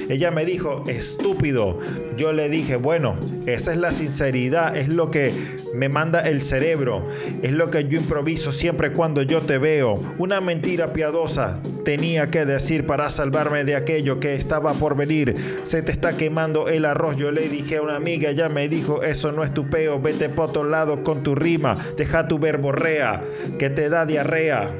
[0.09, 1.79] Ella me dijo, estúpido.
[2.15, 5.33] Yo le dije, bueno, esa es la sinceridad, es lo que
[5.73, 7.07] me manda el cerebro,
[7.41, 10.01] es lo que yo improviso siempre cuando yo te veo.
[10.17, 15.35] Una mentira piadosa tenía que decir para salvarme de aquello que estaba por venir.
[15.63, 19.03] Se te está quemando el arroz, yo le dije a una amiga, ella me dijo,
[19.03, 23.21] eso no es tu peo, vete por otro lado con tu rima, deja tu verborrea,
[23.59, 24.71] que te da diarrea.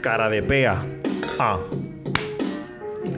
[0.00, 0.82] Cara de pea.
[1.38, 1.58] Ah.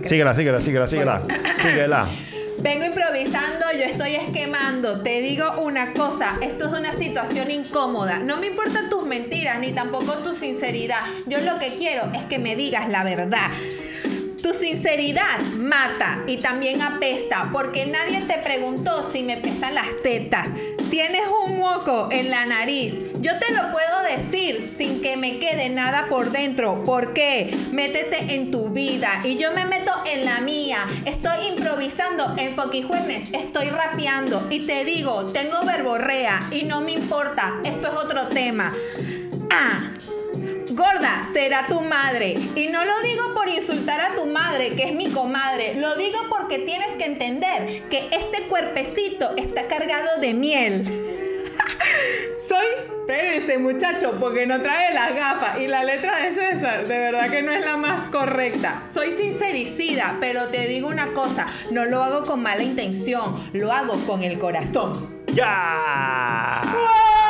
[0.04, 1.22] Síguela, síguela, síguela, síguela.
[1.56, 2.08] Síguela.
[2.62, 5.00] Vengo improvisando, yo estoy esquemando.
[5.02, 8.20] Te digo una cosa, esto es una situación incómoda.
[8.20, 11.00] No me importan tus mentiras ni tampoco tu sinceridad.
[11.26, 13.50] Yo lo que quiero es que me digas la verdad.
[14.40, 20.46] Tu sinceridad mata y también apesta porque nadie te preguntó si me pesan las tetas.
[20.92, 23.00] Tienes un moco en la nariz.
[23.22, 26.84] Yo te lo puedo decir sin que me quede nada por dentro.
[26.84, 27.56] ¿Por qué?
[27.72, 30.86] Métete en tu vida y yo me meto en la mía.
[31.06, 37.54] Estoy improvisando en Foquijuenes, estoy rapeando y te digo, tengo verborrea y no me importa.
[37.64, 38.74] Esto es otro tema.
[39.50, 39.92] Ah.
[40.74, 42.34] Gorda será tu madre.
[42.56, 45.74] Y no lo digo por insultar a tu madre, que es mi comadre.
[45.74, 51.52] Lo digo porque tienes que entender que este cuerpecito está cargado de miel.
[52.48, 52.66] Soy,
[53.00, 55.60] espérense muchacho, porque no trae las gafas.
[55.60, 58.82] Y la letra de César, de verdad que no es la más correcta.
[58.84, 63.96] Soy sincericida, pero te digo una cosa, no lo hago con mala intención, lo hago
[64.06, 64.92] con el corazón.
[65.34, 66.62] ¡Ya!
[66.64, 67.21] ¡Wow!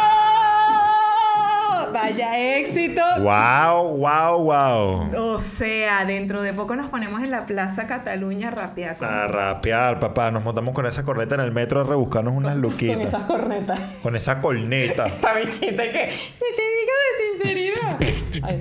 [1.93, 3.03] Vaya éxito.
[3.21, 5.35] ¡Wow, wow, wow!
[5.35, 10.01] O sea, dentro de poco nos ponemos en la Plaza Cataluña rápida con, A rapear,
[10.01, 10.31] papá.
[10.31, 13.01] Nos montamos con esa corneta en el metro a rebuscarnos unas con luquitas.
[13.01, 13.79] esas cornetas.
[14.03, 15.07] Con esa corneta.
[15.13, 17.99] Esta bichita que que te digo de sinceridad.
[18.43, 18.61] Ay,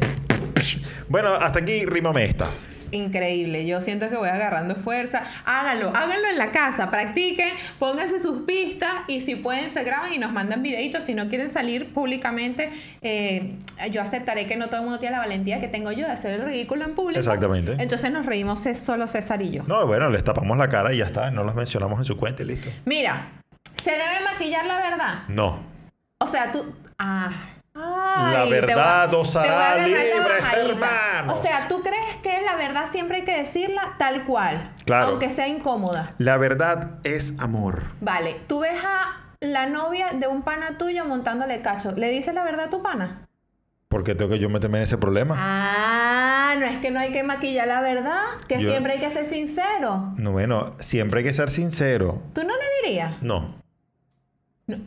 [1.10, 2.48] Bueno, hasta aquí rímame esta.
[2.92, 3.66] Increíble.
[3.66, 5.24] Yo siento que voy agarrando fuerza.
[5.46, 10.18] Háganlo, háganlo en la casa, practiquen, pónganse sus pistas y si pueden se graban y
[10.18, 11.04] nos mandan videitos.
[11.04, 12.70] Si no quieren salir públicamente,
[13.02, 13.56] eh,
[13.92, 16.34] yo aceptaré que no todo el mundo tiene la valentía que tengo yo de hacer
[16.34, 17.20] el ridículo en público.
[17.20, 17.76] Exactamente.
[17.80, 19.64] Entonces nos reímos solo César y yo.
[19.68, 21.32] No, bueno, les tapamos la cara y ya está.
[21.32, 22.70] No los mencionamos en su cuenta y listo.
[22.86, 23.42] Mira,
[23.82, 25.24] ¿se debe maquillar la verdad?
[25.28, 25.60] No.
[26.20, 26.76] O sea, tú.
[27.00, 27.51] Ah.
[27.74, 31.40] La Ay, verdad os hará libres, hermanos.
[31.40, 34.72] O sea, ¿tú crees que la verdad siempre hay que decirla tal cual?
[34.86, 35.12] Claro.
[35.12, 36.14] Aunque sea incómoda.
[36.18, 37.84] La verdad es amor.
[38.02, 41.92] Vale, tú ves a la novia de un pana tuyo montándole cacho.
[41.94, 43.26] ¿Le dices la verdad a tu pana?
[43.88, 45.36] ¿Por qué tengo que yo meterme en ese problema?
[45.38, 49.12] Ah, no es que no hay que maquillar la verdad, que Yo- siempre hay que
[49.12, 50.14] ser sincero.
[50.18, 52.22] No, bueno, siempre hay que ser sincero.
[52.34, 53.22] ¿Tú no le dirías?
[53.22, 53.56] No.
[54.68, 54.78] No.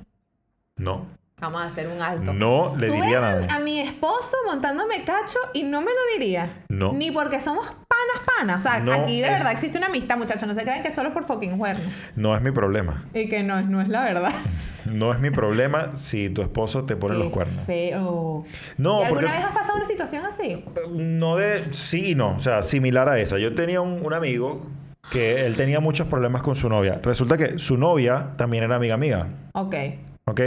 [0.76, 1.06] No.
[1.44, 2.32] Vamos a hacer un alto.
[2.32, 3.54] No le ¿Tú diría ves nada.
[3.56, 6.48] A, mi esposo montándome cacho y no me lo diría.
[6.70, 6.92] No.
[6.92, 8.60] Ni porque somos panas panas.
[8.60, 10.48] O sea, No aquí de es- verdad existe una amistad, muchachos.
[10.48, 11.84] No se crean que solo por fucking cuerno.
[12.16, 13.04] No es mi problema.
[13.12, 14.32] Y que no, no es la verdad.
[14.84, 17.64] No es mi problema si tu esposo te pone los cuernos.
[17.64, 18.44] Feo.
[18.76, 20.62] No, ¿Y alguna vez has pasado una situación así?
[20.90, 21.72] No de...
[21.72, 22.36] Sí y no.
[22.36, 23.38] O sea, similar a esa.
[23.38, 24.66] Yo tenía un, un amigo
[25.10, 27.00] que él tenía muchos problemas con su novia.
[27.02, 29.26] Resulta que su novia también era amiga mía.
[29.54, 29.74] Ok.
[30.26, 30.40] ¿Ok?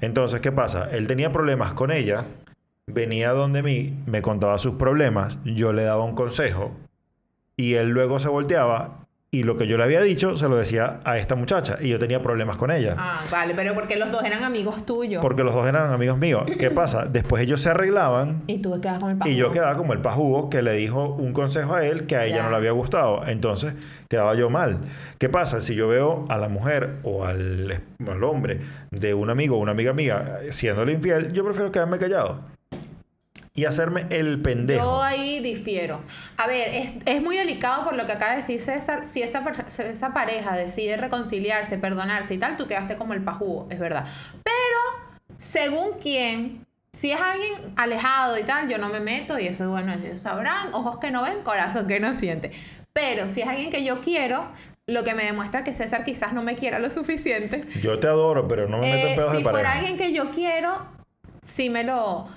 [0.00, 0.90] Entonces, ¿qué pasa?
[0.90, 2.26] Él tenía problemas con ella
[2.88, 6.72] venía donde mí, me contaba sus problemas, yo le daba un consejo
[7.56, 11.00] y él luego se volteaba y lo que yo le había dicho se lo decía
[11.04, 12.94] a esta muchacha y yo tenía problemas con ella.
[12.98, 15.20] Ah, vale, pero porque los dos eran amigos tuyos.
[15.20, 16.44] Porque los dos eran amigos míos.
[16.58, 17.04] ¿Qué pasa?
[17.04, 19.36] Después ellos se arreglaban Y tú quedabas con el y pajugo.
[19.36, 22.36] yo quedaba como el pajugo que le dijo un consejo a él que a ella
[22.36, 22.42] Ya.
[22.44, 23.26] no le había gustado.
[23.26, 23.74] Entonces
[24.08, 24.78] quedaba yo mal.
[25.18, 25.60] ¿Qué pasa?
[25.60, 28.60] Si yo veo a la mujer o al, al hombre
[28.90, 32.40] de un amigo o una amiga mía siéndole infiel, yo prefiero quedarme callado
[33.58, 34.84] y hacerme el pendejo.
[34.84, 36.00] Yo ahí difiero.
[36.36, 39.04] A ver, es, es muy delicado por lo que acaba de decir César.
[39.04, 43.66] Si esa, si esa pareja decide reconciliarse, perdonarse y tal, tú quedaste como el pajugo,
[43.68, 44.06] es verdad.
[44.44, 49.68] Pero, según quién, si es alguien alejado y tal, yo no me meto y eso,
[49.68, 52.52] bueno, ellos sabrán, ojos que no ven, corazón que no siente.
[52.92, 54.52] Pero si es alguien que yo quiero,
[54.86, 58.46] lo que me demuestra que César quizás no me quiera lo suficiente, Yo te adoro,
[58.46, 59.78] pero no me meto eh, en pedos si de fuera pareja.
[59.80, 60.86] alguien que yo quiero,
[61.42, 62.28] sí me lo,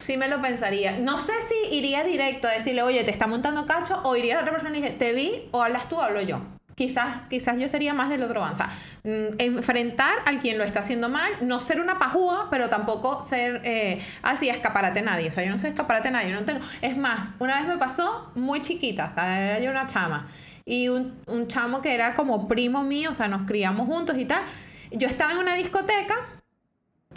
[0.00, 0.98] sí me lo pensaría.
[0.98, 4.36] No sé si iría directo a decirle, oye, te está montando cacho, o iría a
[4.36, 6.40] la otra persona y dije, te vi, o hablas tú o hablo yo.
[6.74, 8.54] Quizás, quizás yo sería más del otro bando.
[8.54, 8.70] O sea,
[9.04, 13.60] mm, enfrentar al quien lo está haciendo mal, no ser una pajúa, pero tampoco ser
[13.64, 15.28] eh, así, escaparate a nadie.
[15.28, 16.32] O sea, yo no soy escaparate nadie.
[16.32, 16.60] No tengo...
[16.80, 20.28] Es más, una vez me pasó muy chiquita, o sea, era una chama.
[20.64, 24.24] Y un, un chamo que era como primo mío, o sea, nos criamos juntos y
[24.24, 24.42] tal.
[24.90, 26.16] Yo estaba en una discoteca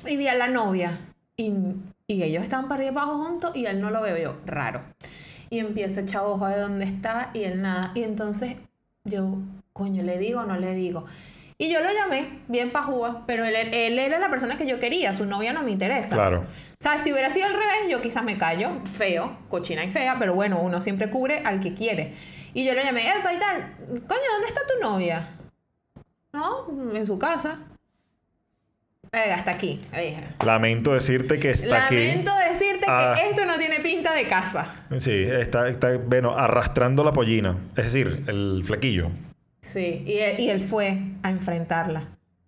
[0.06, 1.00] y vi a la novia.
[1.38, 1.54] Y,
[2.08, 4.38] y ellos estaban para arriba y abajo juntos y él no lo veo yo.
[4.45, 4.82] Raro.
[5.49, 7.91] Y empiezo a echar ojo de dónde está y él nada.
[7.95, 8.56] Y entonces
[9.04, 9.38] yo,
[9.72, 11.06] coño, ¿le digo o no le digo?
[11.58, 15.14] Y yo lo llamé, bien pajúa, pero él, él era la persona que yo quería,
[15.14, 16.16] su novia no me interesa.
[16.16, 16.41] Claro.
[16.41, 20.18] O sea, si hubiera sido al revés, yo quizás me callo, feo, cochina y fea,
[20.20, 22.16] pero bueno, uno siempre cubre al que quiere.
[22.54, 25.30] Y yo lo llamé, epa y tal, coño, ¿dónde está tu novia?
[26.34, 27.60] No, en su casa.
[29.14, 29.80] Verga, hasta aquí.
[30.43, 33.14] Lamento decirte que está Lamento decirte Ah.
[33.16, 34.61] que esto no tiene pinta de casa.
[34.89, 34.99] aquí.
[34.99, 37.55] Sí, está, está bueno, arrastrando la pollina.
[37.78, 39.11] Es decir, el flequillo.
[39.61, 42.05] Sí, y él, y él fue a enfrentarla.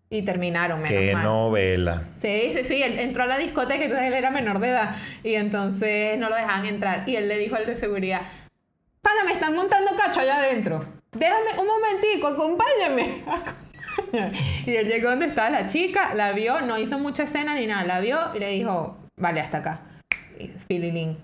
[0.10, 1.24] Y terminaron, menos Qué mal.
[1.24, 2.04] novela.
[2.16, 5.36] Sí, sí, sí, él entró a la discoteca, entonces él era menor de edad y
[5.36, 7.04] entonces no lo dejaban entrar.
[7.08, 8.22] Y él le dijo al de seguridad,
[9.02, 10.84] pana, me están montando cacho allá adentro.
[11.12, 13.24] Déjame un momentico, acompáñame.
[14.66, 17.84] Y él llegó donde estaba la chica, la vio, no hizo mucha escena ni nada,
[17.86, 19.80] la vio y le dijo, vale, hasta acá.
[20.68, 21.18] Fililín.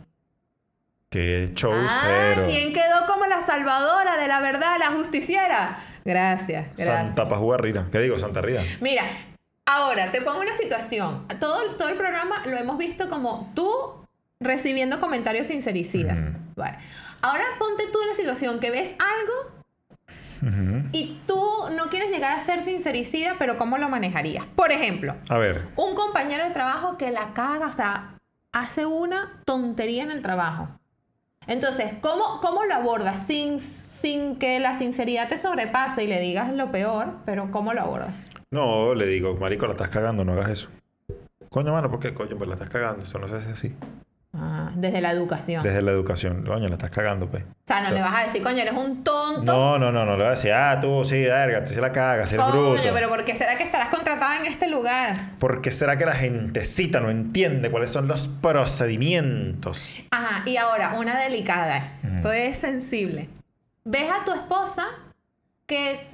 [1.10, 2.48] Qué show Ah, cero.
[2.50, 5.78] ¿quién quedó como la salvadora de la verdad, la justiciera?
[6.06, 7.08] Gracias, gracias.
[7.08, 7.88] Santa Pajúa Rira.
[7.92, 8.18] ¿Qué digo?
[8.18, 8.64] Santa Rida.
[8.80, 9.04] Mira,
[9.66, 11.28] ahora te pongo una situación.
[11.40, 13.70] Todo, todo el programa lo hemos visto como tú
[14.40, 16.18] recibiendo comentarios sincericidas.
[16.18, 16.38] Ujú.
[16.56, 16.78] Vale.
[17.22, 19.61] Ahora ponte tú en la situación que ves algo
[20.42, 20.88] Ujú.
[20.92, 21.40] y tú
[21.76, 24.46] no quieres llegar a ser sincericida, pero ¿cómo lo manejarías?
[24.56, 25.68] Por ejemplo, A ver.
[25.76, 28.16] un compañero de trabajo que la caga, o sea,
[28.52, 30.68] hace una tontería en el trabajo.
[31.48, 36.52] Entonces, ¿cómo, cómo lo abordas sin, sin que la sinceridad te sobrepase y le digas
[36.54, 38.14] lo peor, pero ¿cómo lo abordas?
[38.52, 40.70] No, le digo, marico, la estás cagando, no hagas eso.
[41.50, 42.14] Coño, mano, ¿por qué?
[42.14, 43.04] Coño, pues la estás cagando.
[43.04, 43.76] Eso no se hace así.
[44.34, 45.62] Ah, desde la educación.
[45.62, 46.46] Desde la educación.
[46.46, 47.44] Coño, la estás cagando, pues.
[47.44, 49.44] O sea, no O sea, le vas a decir, coño, eres un tonto.
[49.44, 50.16] No, no, no, no.
[50.16, 52.90] Le vas a decir, ah, tú sí, verga, tú sí la cagas, eres Coño, bruto.
[52.94, 55.32] pero ¿por qué será que estarás contratada en este lugar?
[55.38, 60.02] ¿Por qué será que la gentecita no entiende cuáles son los procedimientos?
[60.12, 61.92] Ajá, y ahora, una delicada.
[62.04, 62.16] Ujú.
[62.16, 63.28] Esto es sensible.
[63.84, 64.88] Ves a tu esposa
[65.66, 66.08] que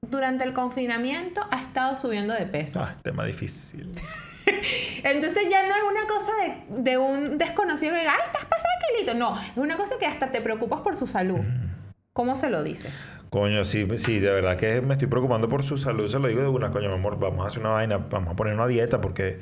[0.00, 2.80] durante el confinamiento ha estado subiendo de peso.
[2.82, 3.90] Ah, tema difícil.
[5.04, 8.68] Entonces ya no es una cosa de, de un desconocido que diga, ay, estás pasada
[8.94, 9.14] kilito.
[9.14, 11.40] No, es una cosa que hasta te preocupas por su salud.
[12.12, 12.92] ¿Cómo se lo dices?
[13.30, 16.08] Coño, sí, sí, de verdad que me estoy preocupando por su salud.
[16.08, 18.36] Se lo digo de una, coño, mi amor, vamos a hacer una vaina, vamos a
[18.36, 19.38] poner una dieta porque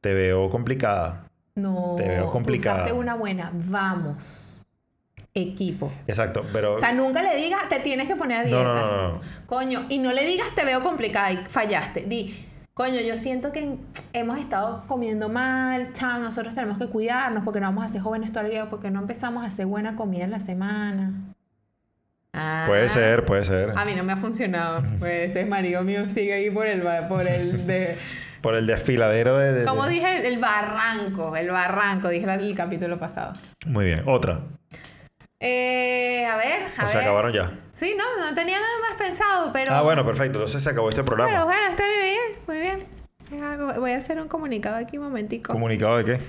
[0.00, 1.24] te veo complicada.
[1.54, 2.76] No, Te veo tú complicada.
[2.84, 3.50] usaste una buena.
[3.54, 4.64] Vamos.
[5.34, 5.90] Equipo.
[6.06, 6.74] Exacto, pero...
[6.74, 8.62] O sea, nunca le digas, te tienes que poner a dieta.
[8.62, 9.20] no, no, no.
[9.46, 12.02] Coño, y no le digas, te veo complicada y fallaste.
[12.02, 12.34] Di,
[12.74, 13.76] coño, yo siento que
[14.12, 18.32] hemos estado comiendo mal, chao, nosotros tenemos que cuidarnos porque no vamos a ser jóvenes
[18.32, 21.12] todavía, porque no empezamos a hacer buena comida en la semana.
[22.32, 22.64] Ah.
[22.66, 23.72] Puede ser, puede ser.
[23.76, 24.82] A mí no me ha funcionado.
[24.98, 27.96] Pues ese marido mío sigue ahí por el, por el de,
[28.40, 29.52] Por el desfiladero de...
[29.52, 33.34] de- como dije, el barranco, el barranco, dije el capítulo pasado.
[33.66, 34.40] Muy bien, otra.
[35.44, 36.88] Eh, a ver, a O ver.
[36.88, 37.58] se acabaron ya.
[37.70, 39.72] Sí, no, no tenía nada más pensado, pero...
[39.72, 40.38] Ah, bueno, perfecto.
[40.38, 41.44] Entonces se acabó este Pero programa.
[41.44, 43.78] bueno, está bien, muy bien.
[43.80, 45.52] Voy a hacer un comunicado aquí un momentico.
[45.52, 46.20] ¿Comunicado de qué?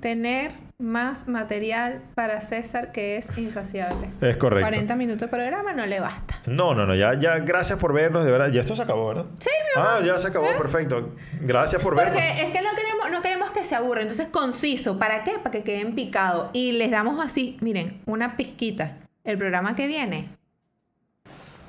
[0.00, 4.08] Tener más material para César que es insaciable.
[4.20, 4.68] Es correcto.
[4.68, 6.40] 40 minutos de programa no le basta.
[6.46, 8.50] No, no, no, ya, ya, gracias por vernos, de verdad.
[8.50, 9.26] Ya esto se acabó, ¿verdad?
[9.40, 9.92] Sí, mi amor.
[9.94, 11.14] Ah, ya se acabó, perfecto.
[11.40, 12.14] Gracias por vernos.
[12.14, 14.08] Porque es que no queremos, no queremos que se aburren.
[14.08, 14.98] Entonces, conciso.
[14.98, 15.32] ¿Para qué?
[15.38, 16.50] Para que queden picados.
[16.52, 18.96] Y les damos así, miren, una pizquita.
[19.24, 20.26] El programa que viene.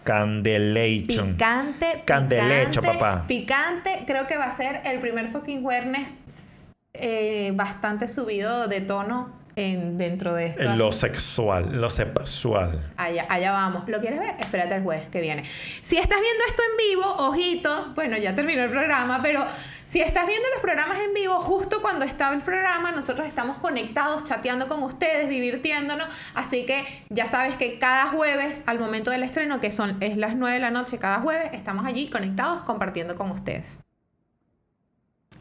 [0.03, 1.33] Candelation.
[1.33, 3.27] Picante, Candelecho, picante, papá.
[3.27, 5.87] Picante, creo que va a ser el primer fucking jueves
[6.93, 10.61] eh, bastante subido de tono en, dentro de esto.
[10.61, 12.91] En lo sexual, lo sexual.
[12.97, 13.87] Allá, allá vamos.
[13.87, 14.35] ¿Lo quieres ver?
[14.39, 15.43] Espérate el jueves que viene.
[15.81, 19.45] Si estás viendo esto en vivo, ojito, bueno, ya terminó el programa, pero
[19.85, 24.23] si estás viendo los programas en vivo, justo cuando estaba el programa, nosotros estamos conectados,
[24.23, 26.07] chateando con ustedes, divirtiéndonos.
[26.33, 30.35] Así que ya sabes que cada jueves, al momento del estreno, que son, es las
[30.35, 33.81] 9 de la noche cada jueves, estamos allí conectados compartiendo con ustedes.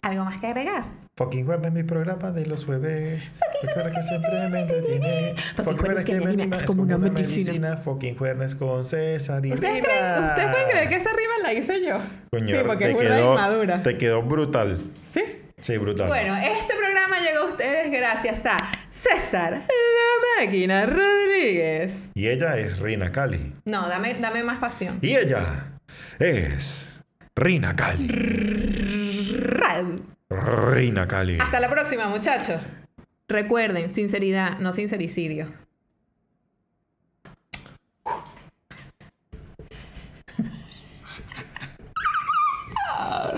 [0.03, 1.00] ¿Algo más que agregar?
[1.21, 3.31] Fucking Juernes es mi programa de los jueves.
[3.63, 5.35] Recuerda que siempre me entretiene.
[5.55, 7.77] Fucking Juernes que me anima, es como una medicina.
[7.77, 11.87] Fucking Juernes con César y ¿Ustedes, creen, ¿Ustedes pueden creer que esa rima la hice
[11.87, 11.99] yo?
[12.33, 13.83] Coño, sí, porque te es burda quedó, y madura.
[13.83, 14.79] Te quedó brutal.
[15.13, 15.23] ¿Sí?
[15.61, 16.09] Sí, brutal.
[16.09, 18.57] Bueno, este programa llegó a ustedes gracias a
[18.89, 22.09] César La Máquina Rodríguez.
[22.15, 23.53] Y ella es Rina Cali.
[23.67, 24.99] No, dame, dame más pasión.
[25.03, 25.67] Y ella
[26.19, 27.03] es
[27.37, 28.09] Rina Cali.
[30.31, 30.75] Ral.
[30.75, 31.39] Rina Cali.
[31.41, 32.61] Hasta la próxima, muchachos.
[33.29, 35.53] Recuerden, sinceridad, no sincericidio.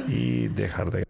[0.08, 1.04] Y dejar de